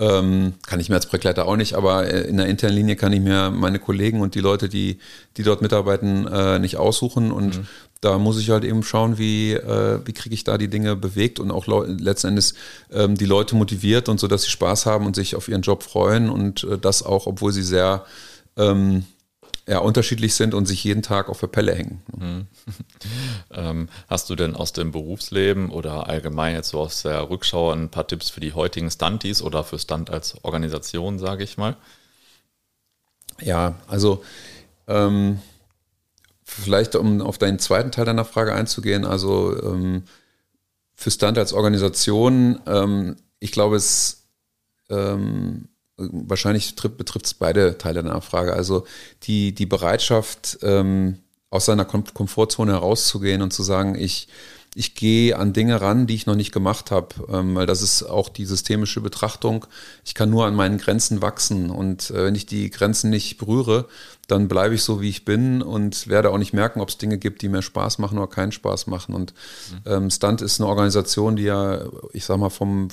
ähm, 0.00 0.54
kann 0.66 0.80
ich 0.80 0.88
mir 0.88 0.96
als 0.96 1.06
Projektleiter 1.06 1.46
auch 1.46 1.56
nicht, 1.56 1.74
aber 1.74 2.12
äh, 2.12 2.22
in 2.22 2.38
der 2.38 2.46
internen 2.46 2.74
Linie 2.74 2.96
kann 2.96 3.12
ich 3.12 3.20
mir 3.20 3.50
meine 3.50 3.78
Kollegen 3.78 4.20
und 4.20 4.34
die 4.34 4.40
Leute, 4.40 4.68
die, 4.68 4.98
die 5.36 5.44
dort 5.44 5.62
mitarbeiten, 5.62 6.26
äh, 6.26 6.58
nicht 6.58 6.76
aussuchen. 6.76 7.30
Und 7.30 7.58
mhm 7.58 7.66
da 8.00 8.18
muss 8.18 8.38
ich 8.40 8.50
halt 8.50 8.64
eben 8.64 8.82
schauen, 8.82 9.18
wie, 9.18 9.52
äh, 9.52 10.00
wie 10.04 10.12
kriege 10.12 10.34
ich 10.34 10.44
da 10.44 10.56
die 10.56 10.68
Dinge 10.68 10.96
bewegt 10.96 11.38
und 11.38 11.50
auch 11.50 11.66
letzten 11.66 12.28
Endes 12.28 12.54
ähm, 12.90 13.14
die 13.16 13.26
Leute 13.26 13.54
motiviert 13.56 14.08
und 14.08 14.18
so, 14.18 14.26
dass 14.26 14.42
sie 14.42 14.50
Spaß 14.50 14.86
haben 14.86 15.04
und 15.04 15.14
sich 15.14 15.36
auf 15.36 15.48
ihren 15.48 15.62
Job 15.62 15.82
freuen 15.82 16.30
und 16.30 16.64
äh, 16.64 16.78
das 16.78 17.02
auch, 17.02 17.26
obwohl 17.26 17.52
sie 17.52 17.62
sehr 17.62 18.04
ähm, 18.56 19.04
ja, 19.70 19.78
unterschiedlich 19.78 20.34
sind 20.34 20.52
und 20.52 20.66
sich 20.66 20.82
jeden 20.82 21.02
Tag 21.02 21.28
auf 21.28 21.40
der 21.40 21.46
Pelle 21.46 21.74
hängen. 21.74 22.02
Mhm. 22.16 22.46
ähm, 23.52 23.88
hast 24.08 24.28
du 24.28 24.36
denn 24.36 24.56
aus 24.56 24.72
dem 24.72 24.92
Berufsleben 24.92 25.70
oder 25.70 26.08
allgemein 26.08 26.54
jetzt 26.54 26.70
so 26.70 26.80
aus 26.80 27.02
der 27.02 27.30
Rückschau 27.30 27.70
ein 27.70 27.88
paar 27.88 28.06
Tipps 28.06 28.30
für 28.30 28.40
die 28.40 28.52
heutigen 28.52 28.90
Stunties 28.90 29.42
oder 29.42 29.64
für 29.64 29.78
Stunt 29.78 30.10
als 30.10 30.44
Organisation, 30.44 31.18
sage 31.18 31.44
ich 31.44 31.56
mal? 31.56 31.76
Ja, 33.40 33.76
also 33.86 34.22
ähm, 34.88 35.40
Vielleicht, 36.50 36.96
um 36.96 37.20
auf 37.20 37.38
deinen 37.38 37.60
zweiten 37.60 37.92
Teil 37.92 38.06
deiner 38.06 38.24
Frage 38.24 38.52
einzugehen, 38.52 39.04
also 39.04 39.56
ähm, 39.62 40.02
für 40.96 41.12
Stunt 41.12 41.38
als 41.38 41.52
Organisation, 41.52 42.60
ähm, 42.66 43.16
ich 43.38 43.52
glaube, 43.52 43.76
es 43.76 44.24
ähm, 44.88 45.68
wahrscheinlich 46.12 46.74
betrifft 46.74 47.26
es 47.26 47.34
beide 47.34 47.78
Teile 47.78 48.02
deiner 48.02 48.22
Frage. 48.22 48.52
Also 48.54 48.86
die, 49.24 49.54
die 49.54 49.66
Bereitschaft, 49.66 50.58
ähm, 50.62 51.18
aus 51.50 51.64
seiner 51.66 51.84
Kom 51.84 52.04
Komfortzone 52.14 52.72
herauszugehen 52.72 53.42
und 53.42 53.52
zu 53.52 53.62
sagen, 53.62 53.96
ich 53.96 54.28
ich 54.74 54.94
gehe 54.94 55.36
an 55.36 55.52
Dinge 55.52 55.80
ran, 55.80 56.06
die 56.06 56.14
ich 56.14 56.26
noch 56.26 56.36
nicht 56.36 56.52
gemacht 56.52 56.92
habe, 56.92 57.08
ähm, 57.28 57.56
weil 57.56 57.66
das 57.66 57.82
ist 57.82 58.04
auch 58.04 58.28
die 58.28 58.46
systemische 58.46 59.00
Betrachtung. 59.00 59.66
Ich 60.04 60.14
kann 60.14 60.30
nur 60.30 60.46
an 60.46 60.54
meinen 60.54 60.78
Grenzen 60.78 61.22
wachsen 61.22 61.70
und 61.70 62.10
äh, 62.10 62.26
wenn 62.26 62.36
ich 62.36 62.46
die 62.46 62.70
Grenzen 62.70 63.10
nicht 63.10 63.36
berühre, 63.38 63.86
dann 64.28 64.46
bleibe 64.46 64.76
ich 64.76 64.84
so, 64.84 65.00
wie 65.00 65.08
ich 65.08 65.24
bin 65.24 65.60
und 65.60 66.06
werde 66.06 66.30
auch 66.30 66.38
nicht 66.38 66.52
merken, 66.52 66.80
ob 66.80 66.88
es 66.88 66.98
Dinge 66.98 67.18
gibt, 67.18 67.42
die 67.42 67.48
mir 67.48 67.62
Spaß 67.62 67.98
machen 67.98 68.18
oder 68.18 68.28
keinen 68.28 68.52
Spaß 68.52 68.86
machen. 68.86 69.12
Und 69.12 69.34
mhm. 69.72 69.92
ähm, 69.92 70.10
Stunt 70.10 70.40
ist 70.40 70.60
eine 70.60 70.68
Organisation, 70.68 71.34
die 71.34 71.44
ja, 71.44 71.84
ich 72.12 72.24
sag 72.24 72.38
mal, 72.38 72.50
vom 72.50 72.88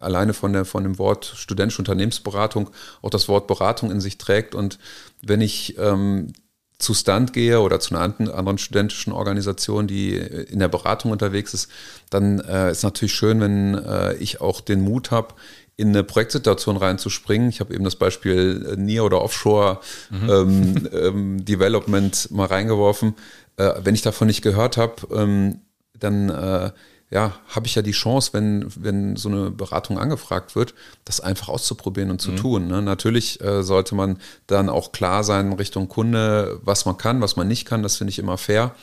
alleine 0.00 0.34
von, 0.34 0.52
der, 0.52 0.64
von 0.64 0.82
dem 0.82 0.98
Wort 0.98 1.32
studentische 1.36 1.80
Unternehmensberatung 1.80 2.70
auch 3.02 3.10
das 3.10 3.28
Wort 3.28 3.46
Beratung 3.46 3.90
in 3.90 4.00
sich 4.00 4.18
trägt. 4.18 4.54
Und 4.54 4.78
wenn 5.22 5.40
ich 5.40 5.76
ähm, 5.78 6.32
zu 6.78 6.94
Stunt 6.94 7.32
gehe 7.32 7.60
oder 7.60 7.80
zu 7.80 7.94
einer 7.94 8.14
anderen 8.34 8.58
studentischen 8.58 9.12
Organisation, 9.12 9.86
die 9.86 10.14
in 10.14 10.60
der 10.60 10.68
Beratung 10.68 11.10
unterwegs 11.10 11.52
ist, 11.52 11.68
dann 12.10 12.38
äh, 12.40 12.70
ist 12.70 12.84
natürlich 12.84 13.14
schön, 13.14 13.40
wenn 13.40 13.74
äh, 13.74 14.14
ich 14.14 14.40
auch 14.40 14.60
den 14.60 14.80
Mut 14.80 15.10
habe, 15.10 15.34
in 15.76 15.88
eine 15.88 16.02
Projektsituation 16.02 16.76
reinzuspringen. 16.76 17.48
Ich 17.48 17.60
habe 17.60 17.72
eben 17.72 17.84
das 17.84 17.96
Beispiel 17.96 18.66
äh, 18.72 18.76
Near 18.76 19.04
oder 19.04 19.22
Offshore 19.22 19.80
mhm. 20.10 20.30
ähm, 20.30 20.88
ähm, 20.92 21.44
Development 21.44 22.30
mal 22.30 22.46
reingeworfen. 22.46 23.14
Äh, 23.56 23.74
wenn 23.82 23.94
ich 23.94 24.02
davon 24.02 24.26
nicht 24.26 24.42
gehört 24.42 24.76
habe, 24.76 24.94
ähm, 25.12 25.60
dann 25.94 26.30
äh, 26.30 26.70
ja, 27.10 27.32
habe 27.48 27.66
ich 27.66 27.74
ja 27.74 27.82
die 27.82 27.92
Chance, 27.92 28.30
wenn, 28.34 28.66
wenn 28.76 29.16
so 29.16 29.28
eine 29.28 29.50
Beratung 29.50 29.98
angefragt 29.98 30.54
wird, 30.54 30.74
das 31.04 31.20
einfach 31.20 31.48
auszuprobieren 31.48 32.10
und 32.10 32.20
zu 32.20 32.32
mhm. 32.32 32.36
tun. 32.36 32.66
Ne? 32.68 32.82
Natürlich 32.82 33.40
äh, 33.40 33.62
sollte 33.62 33.94
man 33.94 34.18
dann 34.46 34.68
auch 34.68 34.92
klar 34.92 35.24
sein 35.24 35.52
Richtung 35.54 35.88
Kunde, 35.88 36.60
was 36.62 36.84
man 36.84 36.98
kann, 36.98 37.22
was 37.22 37.36
man 37.36 37.48
nicht 37.48 37.64
kann. 37.64 37.82
Das 37.82 37.96
finde 37.96 38.10
ich 38.10 38.18
immer 38.18 38.36
fair 38.36 38.74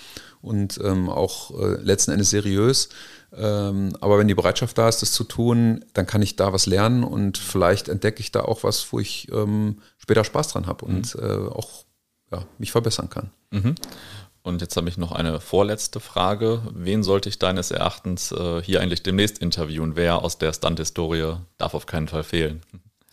und 0.41 0.79
ähm, 0.83 1.09
auch 1.09 1.51
äh, 1.59 1.75
letzten 1.81 2.11
Endes 2.11 2.31
seriös. 2.31 2.89
Ähm, 3.35 3.95
aber 3.99 4.17
wenn 4.17 4.27
die 4.27 4.35
Bereitschaft 4.35 4.77
da 4.77 4.87
ist, 4.87 5.01
das 5.01 5.11
zu 5.11 5.23
tun, 5.23 5.83
dann 5.93 6.07
kann 6.07 6.21
ich 6.21 6.35
da 6.35 6.53
was 6.53 6.65
lernen 6.67 7.03
und 7.03 7.37
vielleicht 7.37 7.89
entdecke 7.89 8.21
ich 8.21 8.31
da 8.31 8.41
auch 8.41 8.63
was, 8.63 8.91
wo 8.91 8.99
ich 8.99 9.27
ähm, 9.31 9.81
später 9.97 10.23
Spaß 10.23 10.49
dran 10.49 10.67
habe 10.67 10.85
und 10.85 11.15
mhm. 11.15 11.21
äh, 11.21 11.47
auch 11.49 11.85
ja, 12.31 12.43
mich 12.57 12.71
verbessern 12.71 13.09
kann. 13.09 13.31
Mhm. 13.51 13.75
Und 14.45 14.61
jetzt 14.61 14.77
habe 14.77 14.87
ich 14.87 14.97
noch 14.97 15.11
eine 15.11 15.41
vorletzte 15.41 15.99
Frage. 15.99 16.61
Wen 16.71 17.01
sollte 17.01 17.29
ich 17.29 17.39
deines 17.39 17.71
Erachtens 17.71 18.31
äh, 18.31 18.61
hier 18.61 18.79
eigentlich 18.79 19.01
demnächst 19.01 19.39
interviewen? 19.39 19.95
Wer 19.95 20.23
aus 20.23 20.37
der 20.37 20.53
Stunt-Historie 20.53 21.37
darf 21.57 21.73
auf 21.73 21.87
keinen 21.87 22.07
Fall 22.07 22.23
fehlen? 22.23 22.61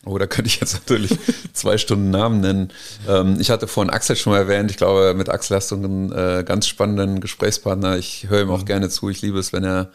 Oh, 0.04 0.18
da 0.18 0.26
könnte 0.26 0.48
ich 0.48 0.60
jetzt 0.60 0.74
natürlich 0.74 1.16
zwei 1.54 1.78
Stunden 1.78 2.10
Namen 2.10 2.42
nennen. 2.42 2.72
Ähm, 3.08 3.38
ich 3.40 3.50
hatte 3.50 3.66
vorhin 3.66 3.88
Axel 3.88 4.14
schon 4.14 4.34
mal 4.34 4.40
erwähnt. 4.40 4.70
Ich 4.70 4.76
glaube, 4.76 5.14
mit 5.14 5.30
Axel 5.30 5.56
hast 5.56 5.70
du 5.70 5.76
einen 5.76 6.12
äh, 6.12 6.44
ganz 6.46 6.66
spannenden 6.66 7.20
Gesprächspartner. 7.20 7.96
Ich 7.96 8.28
höre 8.28 8.42
ihm 8.42 8.50
auch 8.50 8.60
mhm. 8.60 8.66
gerne 8.66 8.90
zu. 8.90 9.08
Ich 9.08 9.22
liebe 9.22 9.38
es, 9.38 9.54
wenn 9.54 9.64
er, 9.64 9.90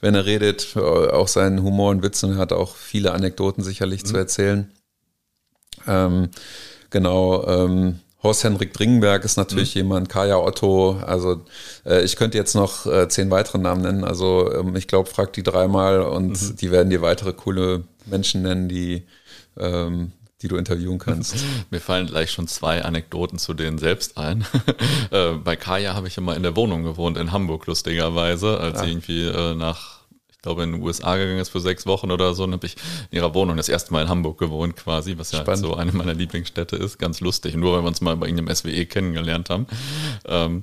wenn 0.00 0.14
er 0.14 0.24
redet, 0.24 0.74
auch 0.74 1.28
seinen 1.28 1.62
Humor 1.62 1.90
und 1.90 2.02
Witz 2.02 2.22
und 2.22 2.32
er 2.32 2.38
hat 2.38 2.54
auch 2.54 2.76
viele 2.76 3.12
Anekdoten 3.12 3.62
sicherlich 3.62 4.04
mhm. 4.04 4.06
zu 4.06 4.16
erzählen. 4.16 4.72
Ähm, 5.86 6.30
genau. 6.88 7.46
Ähm, 7.46 8.00
Horst-Henrik 8.22 8.72
Dringenberg 8.72 9.24
ist 9.24 9.36
natürlich 9.36 9.74
mhm. 9.74 9.80
jemand, 9.80 10.08
Kaya 10.08 10.38
Otto, 10.38 10.98
also 11.06 11.44
äh, 11.86 12.02
ich 12.02 12.16
könnte 12.16 12.36
jetzt 12.36 12.54
noch 12.54 12.86
äh, 12.86 13.08
zehn 13.08 13.30
weitere 13.30 13.58
Namen 13.58 13.82
nennen. 13.82 14.04
Also 14.04 14.52
ähm, 14.52 14.74
ich 14.74 14.88
glaube, 14.88 15.08
frag 15.08 15.32
die 15.32 15.44
dreimal 15.44 16.02
und 16.02 16.30
mhm. 16.30 16.56
die 16.56 16.70
werden 16.70 16.90
dir 16.90 17.00
weitere 17.00 17.32
coole 17.32 17.84
Menschen 18.06 18.42
nennen, 18.42 18.68
die, 18.68 19.04
ähm, 19.56 20.12
die 20.42 20.48
du 20.48 20.56
interviewen 20.56 20.98
kannst. 20.98 21.36
Mir 21.70 21.80
fallen 21.80 22.08
gleich 22.08 22.32
schon 22.32 22.48
zwei 22.48 22.84
Anekdoten 22.84 23.38
zu 23.38 23.54
denen 23.54 23.78
selbst 23.78 24.18
ein. 24.18 24.44
äh, 25.12 25.32
bei 25.34 25.54
Kaya 25.54 25.94
habe 25.94 26.08
ich 26.08 26.18
immer 26.18 26.36
in 26.36 26.42
der 26.42 26.56
Wohnung 26.56 26.82
gewohnt, 26.82 27.16
in 27.18 27.30
Hamburg 27.30 27.66
lustigerweise, 27.66 28.58
als 28.58 28.78
ah. 28.78 28.84
sie 28.84 28.90
irgendwie 28.90 29.26
äh, 29.26 29.54
nach 29.54 29.97
ich 30.38 30.42
glaube, 30.42 30.62
in 30.62 30.70
den 30.70 30.82
USA 30.82 31.16
gegangen 31.16 31.40
ist 31.40 31.48
für 31.48 31.58
sechs 31.58 31.84
Wochen 31.84 32.12
oder 32.12 32.32
so. 32.32 32.44
Und 32.44 32.52
habe 32.52 32.64
ich 32.64 32.76
in 33.10 33.16
ihrer 33.16 33.34
Wohnung 33.34 33.56
das 33.56 33.68
erste 33.68 33.92
Mal 33.92 34.02
in 34.02 34.08
Hamburg 34.08 34.38
gewohnt 34.38 34.76
quasi, 34.76 35.18
was 35.18 35.32
ja 35.32 35.40
Spannend. 35.40 35.64
so 35.66 35.74
eine 35.74 35.90
meiner 35.90 36.14
Lieblingsstädte 36.14 36.76
ist. 36.76 36.98
Ganz 36.98 37.18
lustig. 37.18 37.56
Nur 37.56 37.72
weil 37.72 37.82
wir 37.82 37.88
uns 37.88 38.00
mal 38.00 38.16
bei 38.16 38.28
irgendeinem 38.28 38.54
SWE 38.54 38.86
kennengelernt 38.86 39.50
haben. 39.50 39.66
Ähm, 40.26 40.62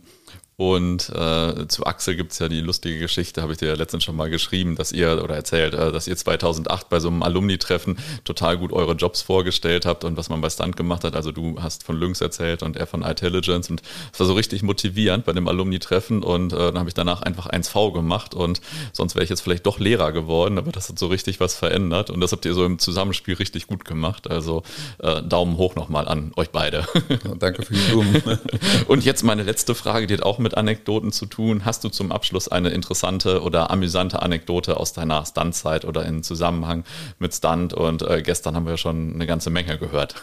und 0.57 1.09
äh, 1.09 1.67
zu 1.67 1.85
Axel 1.85 2.15
gibt's 2.15 2.39
ja 2.39 2.47
die 2.47 2.61
lustige 2.61 2.97
Geschichte, 2.97 3.41
habe 3.41 3.51
ich 3.51 3.57
dir 3.57 3.67
ja 3.67 3.73
letztens 3.73 4.05
schon 4.05 4.15
mal 4.15 4.29
geschrieben, 4.29 4.75
dass 4.75 4.93
ihr 4.93 5.21
oder 5.21 5.35
erzählt, 5.35 5.73
äh, 5.73 5.91
dass 5.91 6.07
ihr 6.07 6.15
2008 6.15 6.87
bei 6.87 7.01
so 7.01 7.09
einem 7.09 7.23
Alumni-Treffen 7.23 7.97
total 8.23 8.57
gut 8.57 8.71
eure 8.71 8.93
Jobs 8.93 9.21
vorgestellt 9.21 9.85
habt 9.85 10.05
und 10.05 10.15
was 10.15 10.29
man 10.29 10.39
bei 10.39 10.49
Stunt 10.49 10.77
gemacht 10.77 11.03
hat. 11.03 11.15
Also 11.15 11.33
du 11.33 11.61
hast 11.61 11.83
von 11.83 11.97
Lynx 11.97 12.21
erzählt 12.21 12.63
und 12.63 12.77
er 12.77 12.87
von 12.87 13.01
Intelligence 13.01 13.69
und 13.69 13.81
es 14.13 14.19
war 14.19 14.27
so 14.27 14.33
richtig 14.33 14.63
motivierend 14.63 15.25
bei 15.25 15.33
dem 15.33 15.49
Alumni-Treffen 15.49 16.23
und 16.23 16.53
äh, 16.53 16.57
dann 16.57 16.79
habe 16.79 16.87
ich 16.87 16.93
danach 16.93 17.21
einfach 17.21 17.47
1V 17.49 17.91
gemacht 17.91 18.33
und 18.33 18.61
sonst 18.93 19.15
wäre 19.15 19.25
ich 19.25 19.29
jetzt 19.29 19.41
vielleicht 19.41 19.65
doch 19.65 19.79
Lehrer 19.79 20.13
geworden, 20.13 20.57
aber 20.57 20.71
das 20.71 20.87
hat 20.87 20.97
so 20.97 21.07
richtig 21.07 21.41
was 21.41 21.55
verändert 21.55 22.09
und 22.09 22.21
das 22.21 22.31
habt 22.31 22.45
ihr 22.45 22.53
so 22.53 22.63
im 22.63 22.79
Zusammenspiel 22.79 23.35
richtig 23.35 23.67
gut 23.67 23.83
gemacht. 23.83 24.29
Also 24.29 24.63
äh, 24.99 25.21
Daumen 25.21 25.57
hoch 25.57 25.75
nochmal 25.75 26.07
an 26.07 26.31
euch 26.37 26.51
beide. 26.51 26.85
Ja, 27.09 27.35
danke 27.37 27.63
für 27.63 27.73
die 27.73 27.79
Blumen. 27.91 28.21
und 28.87 29.03
jetzt 29.03 29.23
meine 29.23 29.43
letzte 29.43 29.75
Frage, 29.75 30.07
die 30.07 30.13
hat 30.13 30.23
auch 30.23 30.39
mit 30.45 30.55
Anekdoten 30.55 31.12
zu 31.12 31.25
tun. 31.25 31.65
Hast 31.65 31.84
du 31.84 31.89
zum 31.89 32.12
Abschluss 32.12 32.47
eine 32.47 32.69
interessante 32.69 33.41
oder 33.41 33.71
amüsante 33.71 34.21
Anekdote 34.21 34.77
aus 34.77 34.93
deiner 34.93 35.25
Stunt-Zeit 35.25 35.86
oder 35.86 36.05
in 36.05 36.21
Zusammenhang 36.21 36.84
mit 37.17 37.34
Stunt? 37.34 37.73
Und 37.73 38.03
äh, 38.03 38.21
gestern 38.21 38.55
haben 38.55 38.67
wir 38.67 38.77
schon 38.77 39.15
eine 39.15 39.25
ganze 39.25 39.49
Menge 39.49 39.79
gehört. 39.79 40.13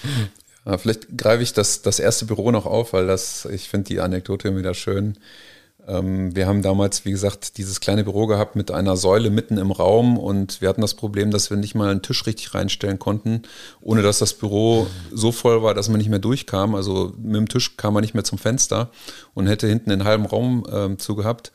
ja, 0.66 0.76
vielleicht 0.76 1.16
greife 1.16 1.42
ich 1.42 1.54
das, 1.54 1.80
das 1.80 1.98
erste 1.98 2.26
Büro 2.26 2.50
noch 2.50 2.66
auf, 2.66 2.92
weil 2.92 3.06
das, 3.06 3.46
ich 3.46 3.70
finde 3.70 3.88
die 3.88 4.00
Anekdote 4.00 4.54
wieder 4.54 4.74
schön. 4.74 5.16
Ähm, 5.86 6.34
wir 6.34 6.46
haben 6.46 6.62
damals, 6.62 7.04
wie 7.04 7.10
gesagt, 7.10 7.58
dieses 7.58 7.80
kleine 7.80 8.04
Büro 8.04 8.26
gehabt 8.26 8.56
mit 8.56 8.70
einer 8.70 8.96
Säule 8.96 9.30
mitten 9.30 9.58
im 9.58 9.70
Raum 9.70 10.18
und 10.18 10.60
wir 10.60 10.68
hatten 10.68 10.80
das 10.80 10.94
Problem, 10.94 11.30
dass 11.30 11.50
wir 11.50 11.56
nicht 11.56 11.74
mal 11.74 11.90
einen 11.90 12.02
Tisch 12.02 12.26
richtig 12.26 12.54
reinstellen 12.54 12.98
konnten, 12.98 13.42
ohne 13.80 14.02
dass 14.02 14.18
das 14.18 14.34
Büro 14.34 14.86
so 15.12 15.32
voll 15.32 15.62
war, 15.62 15.74
dass 15.74 15.88
man 15.88 15.98
nicht 15.98 16.10
mehr 16.10 16.18
durchkam. 16.18 16.74
Also 16.74 17.12
mit 17.18 17.36
dem 17.36 17.48
Tisch 17.48 17.76
kam 17.76 17.94
man 17.94 18.02
nicht 18.02 18.14
mehr 18.14 18.24
zum 18.24 18.38
Fenster 18.38 18.90
und 19.34 19.46
hätte 19.46 19.66
hinten 19.66 19.90
den 19.90 20.04
halben 20.04 20.26
Raum 20.26 20.66
ähm, 20.72 20.98
zugehabt. 20.98 21.52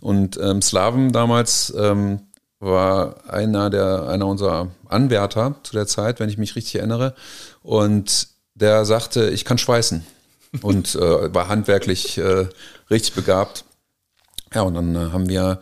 Und 0.00 0.38
ähm, 0.40 0.62
Slaven 0.62 1.12
damals 1.12 1.72
ähm, 1.76 2.20
war 2.60 3.28
einer 3.28 3.70
der 3.70 4.08
einer 4.08 4.26
unserer 4.26 4.68
Anwärter 4.88 5.56
zu 5.64 5.72
der 5.72 5.86
Zeit, 5.86 6.20
wenn 6.20 6.28
ich 6.28 6.38
mich 6.38 6.54
richtig 6.54 6.76
erinnere. 6.76 7.14
Und 7.62 8.28
der 8.54 8.84
sagte, 8.84 9.30
ich 9.30 9.44
kann 9.44 9.58
schweißen 9.58 10.04
und 10.60 10.94
äh, 10.94 11.34
war 11.34 11.48
handwerklich 11.48 12.18
äh, 12.18 12.46
richtig 12.90 13.14
begabt. 13.14 13.64
Ja, 14.54 14.62
und 14.62 14.74
dann 14.74 14.94
äh, 14.94 15.10
haben 15.12 15.28
wir 15.28 15.60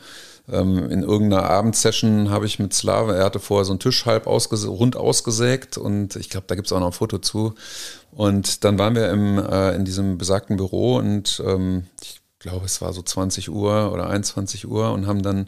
ähm, 0.51 0.91
in 0.91 1.03
irgendeiner 1.03 1.45
Abendsession 1.45 2.31
habe 2.31 2.47
ich 2.47 2.59
mit 2.59 2.75
Slave, 2.75 3.17
er 3.17 3.25
hatte 3.25 3.41
vorher 3.41 3.65
so 3.65 3.73
einen 3.73 3.79
Tisch 3.79 4.07
halb 4.07 4.27
ausges 4.27 4.67
rund 4.67 4.97
ausgesägt 4.97 5.79
und 5.79 6.17
ich 6.17 6.29
glaube, 6.31 6.47
da 6.49 6.55
gibt 6.55 6.67
es 6.67 6.73
auch 6.73 6.81
noch 6.81 6.89
ein 6.89 6.93
Foto 6.93 7.19
zu. 7.19 7.55
Und 8.13 8.65
dann 8.65 8.79
waren 8.79 8.95
wir 8.95 9.11
im, 9.11 9.39
äh, 9.39 9.75
in 9.75 9.85
diesem 9.85 10.19
besagten 10.19 10.57
Büro 10.57 10.97
und 10.97 11.43
ähm, 11.47 11.85
ich 12.03 12.21
glaube, 12.41 12.65
es 12.67 12.81
war 12.81 12.93
so 12.93 13.03
20 13.03 13.51
Uhr 13.51 13.93
oder 13.93 14.09
21 14.09 14.67
Uhr 14.67 14.93
und 14.93 15.07
haben 15.07 15.23
dann 15.23 15.47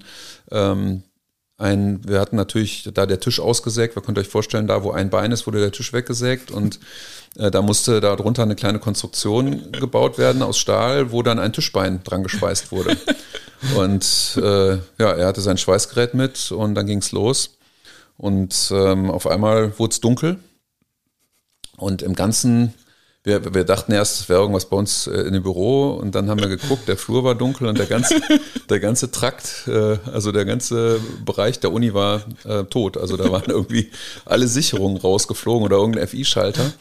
ähm, 0.51 1.03
ein, 1.63 2.01
wir 2.07 2.21
hatten 2.21 2.37
natürlich 2.37 2.91
da 2.93 3.07
der 3.07 3.21
Tisch 3.21 3.41
ausgesägt, 3.41 3.97
wir 3.97 4.03
könnt 4.03 4.19
euch 4.19 4.29
vorstellen, 4.29 4.67
da 4.67 4.83
wo 4.83 4.91
ein 4.91 5.11
Bein 5.11 5.33
ist, 5.33 5.47
wurde 5.47 5.61
der 5.61 5.73
Tisch 5.73 5.93
weggesägt 5.93 6.51
und 6.51 6.81
äh, 7.37 7.51
da 7.51 7.63
musste 7.63 8.01
darunter 8.01 8.43
eine 8.43 8.57
kleine 8.57 8.81
Konstruktion 8.81 9.73
gebaut 9.73 10.19
werden 10.19 10.43
aus 10.43 10.59
Stahl, 10.59 11.13
wo 11.13 11.23
dann 11.23 11.39
ein 11.39 11.53
Tischbein 11.53 12.03
dran 12.03 12.25
gespeist 12.25 12.73
wurde. 12.73 12.97
und 13.77 14.39
äh, 14.43 14.73
ja, 14.73 15.13
er 15.13 15.27
hatte 15.27 15.41
sein 15.41 15.57
Schweißgerät 15.57 16.15
mit 16.15 16.51
und 16.51 16.75
dann 16.75 16.87
ging 16.87 16.99
es 16.99 17.13
los. 17.13 17.57
Und 18.17 18.71
ähm, 18.73 19.11
auf 19.11 19.27
einmal 19.27 19.79
wurde 19.79 19.93
es 19.93 20.01
dunkel. 20.01 20.39
Und 21.77 22.03
im 22.03 22.15
ganzen 22.15 22.75
wir, 23.25 23.55
wir 23.55 23.65
dachten 23.65 23.93
erst, 23.93 24.21
es 24.21 24.29
wäre 24.29 24.41
irgendwas 24.41 24.67
bei 24.67 24.77
uns 24.77 25.07
äh, 25.07 25.13
in 25.21 25.33
dem 25.33 25.43
Büro 25.43 25.93
und 25.93 26.15
dann 26.15 26.29
haben 26.29 26.41
wir 26.41 26.49
geguckt, 26.49 26.89
der 26.89 26.97
Flur 26.97 27.23
war 27.23 27.35
dunkel 27.37 27.69
und 27.69 27.79
der 27.79 27.87
ganze, 27.87 28.21
der 28.69 28.81
ganze 28.81 29.13
Trakt, 29.13 29.69
äh, 29.69 29.99
also 30.13 30.33
der 30.33 30.45
ganze 30.45 31.01
Bereich 31.25 31.61
der 31.61 31.73
Uni 31.73 31.95
war 31.95 32.23
äh, 32.45 32.65
tot. 32.65 32.97
Also 32.97 33.17
da 33.17 33.31
waren 33.31 33.49
irgendwie 33.49 33.91
alle 34.25 34.49
Sicherungen 34.49 34.97
rausgeflogen 34.97 35.65
oder 35.65 35.77
irgendein 35.77 36.09
FI-Schalter. 36.09 36.73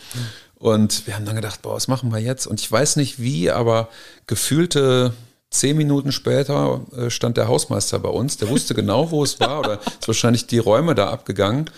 Und 0.56 1.08
wir 1.08 1.16
haben 1.16 1.26
dann 1.26 1.36
gedacht, 1.36 1.62
boah, 1.62 1.76
was 1.76 1.88
machen 1.88 2.12
wir 2.12 2.20
jetzt? 2.20 2.48
Und 2.48 2.60
ich 2.60 2.72
weiß 2.72 2.96
nicht 2.96 3.20
wie, 3.20 3.52
aber 3.52 3.90
gefühlte 4.26 5.14
Zehn 5.52 5.76
Minuten 5.76 6.14
später 6.14 6.80
äh, 6.96 7.10
stand 7.10 7.36
der 7.36 7.50
Hausmeister 7.50 8.00
bei 8.00 8.08
uns. 8.08 8.38
Der 8.38 8.48
wusste 8.48 8.74
genau, 8.74 9.12
wo 9.12 9.22
es 9.22 9.38
war 9.42 9.60
oder 9.60 9.82
ist 10.00 10.08
wahrscheinlich 10.08 10.48
die 10.48 10.60
Räume 10.60 10.96
da 10.96 11.10
abgegangen. 11.10 11.70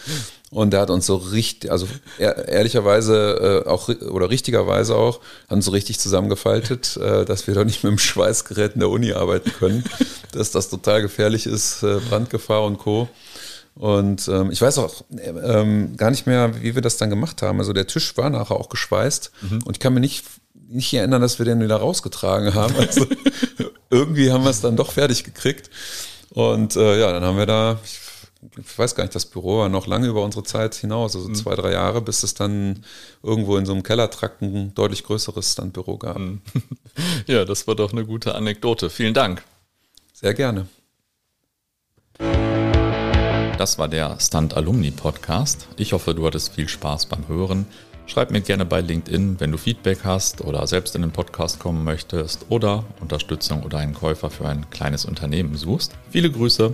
Und 0.53 0.71
der 0.71 0.81
hat 0.81 0.89
uns 0.89 1.05
so 1.07 1.15
richtig, 1.15 1.71
also 1.71 1.87
ehrlicherweise 2.19 3.63
äh, 3.65 3.69
auch 3.69 3.89
oder 3.89 4.29
richtigerweise 4.29 4.95
auch, 4.95 5.19
haben 5.49 5.61
so 5.61 5.71
richtig 5.71 5.99
zusammengefaltet, 5.99 6.95
äh, 6.97 7.25
dass 7.25 7.47
wir 7.47 7.55
doch 7.55 7.65
nicht 7.65 7.83
mit 7.83 7.91
dem 7.91 7.97
Schweißgerät 7.97 8.73
in 8.73 8.79
der 8.79 8.89
Uni 8.89 9.13
arbeiten 9.13 9.51
können, 9.51 9.83
dass 10.31 10.51
das 10.51 10.69
total 10.69 11.01
gefährlich 11.01 11.47
ist, 11.47 11.81
Brandgefahr 12.09 12.63
und 12.63 12.77
Co. 12.77 13.09
Und 13.75 14.27
ähm, 14.27 14.51
ich 14.51 14.61
weiß 14.61 14.77
auch 14.77 15.03
ähm, 15.17 15.97
gar 15.97 16.11
nicht 16.11 16.27
mehr, 16.27 16.61
wie 16.61 16.75
wir 16.75 16.83
das 16.83 16.97
dann 16.97 17.09
gemacht 17.09 17.41
haben. 17.41 17.59
Also 17.59 17.73
der 17.73 17.87
Tisch 17.87 18.15
war 18.17 18.29
nachher 18.29 18.55
auch 18.55 18.69
geschweißt 18.69 19.31
mhm. 19.41 19.63
und 19.63 19.75
ich 19.75 19.79
kann 19.79 19.93
mir 19.93 19.99
nicht 19.99 20.23
nicht 20.73 20.93
erinnern, 20.93 21.21
dass 21.21 21.39
wir 21.39 21.45
den 21.45 21.61
wieder 21.61 21.77
rausgetragen 21.77 22.53
haben. 22.53 22.75
Also 22.75 23.05
irgendwie 23.89 24.31
haben 24.31 24.43
wir 24.43 24.49
es 24.49 24.61
dann 24.61 24.75
doch 24.75 24.91
fertig 24.91 25.23
gekriegt. 25.23 25.69
Und 26.31 26.75
äh, 26.75 26.99
ja, 26.99 27.11
dann 27.11 27.23
haben 27.23 27.37
wir 27.37 27.45
da, 27.45 27.79
ich, 27.83 27.99
ich, 28.57 28.77
weiß 28.77 28.95
gar 28.95 29.03
nicht, 29.03 29.15
das 29.15 29.25
Büro 29.25 29.59
war 29.59 29.69
noch 29.69 29.87
lange 29.87 30.07
über 30.07 30.23
unsere 30.23 30.43
Zeit 30.43 30.75
hinaus, 30.75 31.15
also 31.15 31.29
mhm. 31.29 31.35
zwei, 31.35 31.55
drei 31.55 31.71
Jahre, 31.71 32.01
bis 32.01 32.23
es 32.23 32.33
dann 32.33 32.83
irgendwo 33.21 33.57
in 33.57 33.65
so 33.65 33.73
einem 33.73 33.83
Kellertrakt 33.83 34.41
ein 34.41 34.73
deutlich 34.73 35.03
größeres 35.03 35.53
Standbüro 35.53 35.97
gab. 35.97 36.19
Mhm. 36.19 36.41
Ja, 37.25 37.43
das 37.45 37.67
war 37.67 37.75
doch 37.75 37.91
eine 37.91 38.05
gute 38.05 38.35
Anekdote. 38.35 38.89
Vielen 38.89 39.13
Dank. 39.13 39.43
Sehr 40.13 40.33
gerne. 40.33 40.67
Das 43.57 43.79
war 43.79 43.87
der 43.87 44.19
Stunt 44.19 44.55
Alumni 44.55 44.91
Podcast. 44.91 45.67
Ich 45.77 45.93
hoffe, 45.93 46.13
du 46.13 46.25
hattest 46.25 46.53
viel 46.53 46.67
Spaß 46.67 47.07
beim 47.07 47.27
Hören. 47.27 47.65
Schreib 48.05 48.31
mir 48.31 48.41
gerne 48.41 48.65
bei 48.65 48.81
LinkedIn, 48.81 49.39
wenn 49.39 49.51
du 49.51 49.57
Feedback 49.57 49.99
hast 50.03 50.41
oder 50.41 50.67
selbst 50.67 50.95
in 50.95 51.01
den 51.01 51.11
Podcast 51.11 51.59
kommen 51.59 51.83
möchtest 51.83 52.45
oder 52.49 52.83
Unterstützung 52.99 53.63
oder 53.63 53.77
einen 53.77 53.93
Käufer 53.93 54.29
für 54.29 54.47
ein 54.47 54.69
kleines 54.69 55.05
Unternehmen 55.05 55.55
suchst. 55.55 55.93
Viele 56.09 56.29
Grüße 56.29 56.73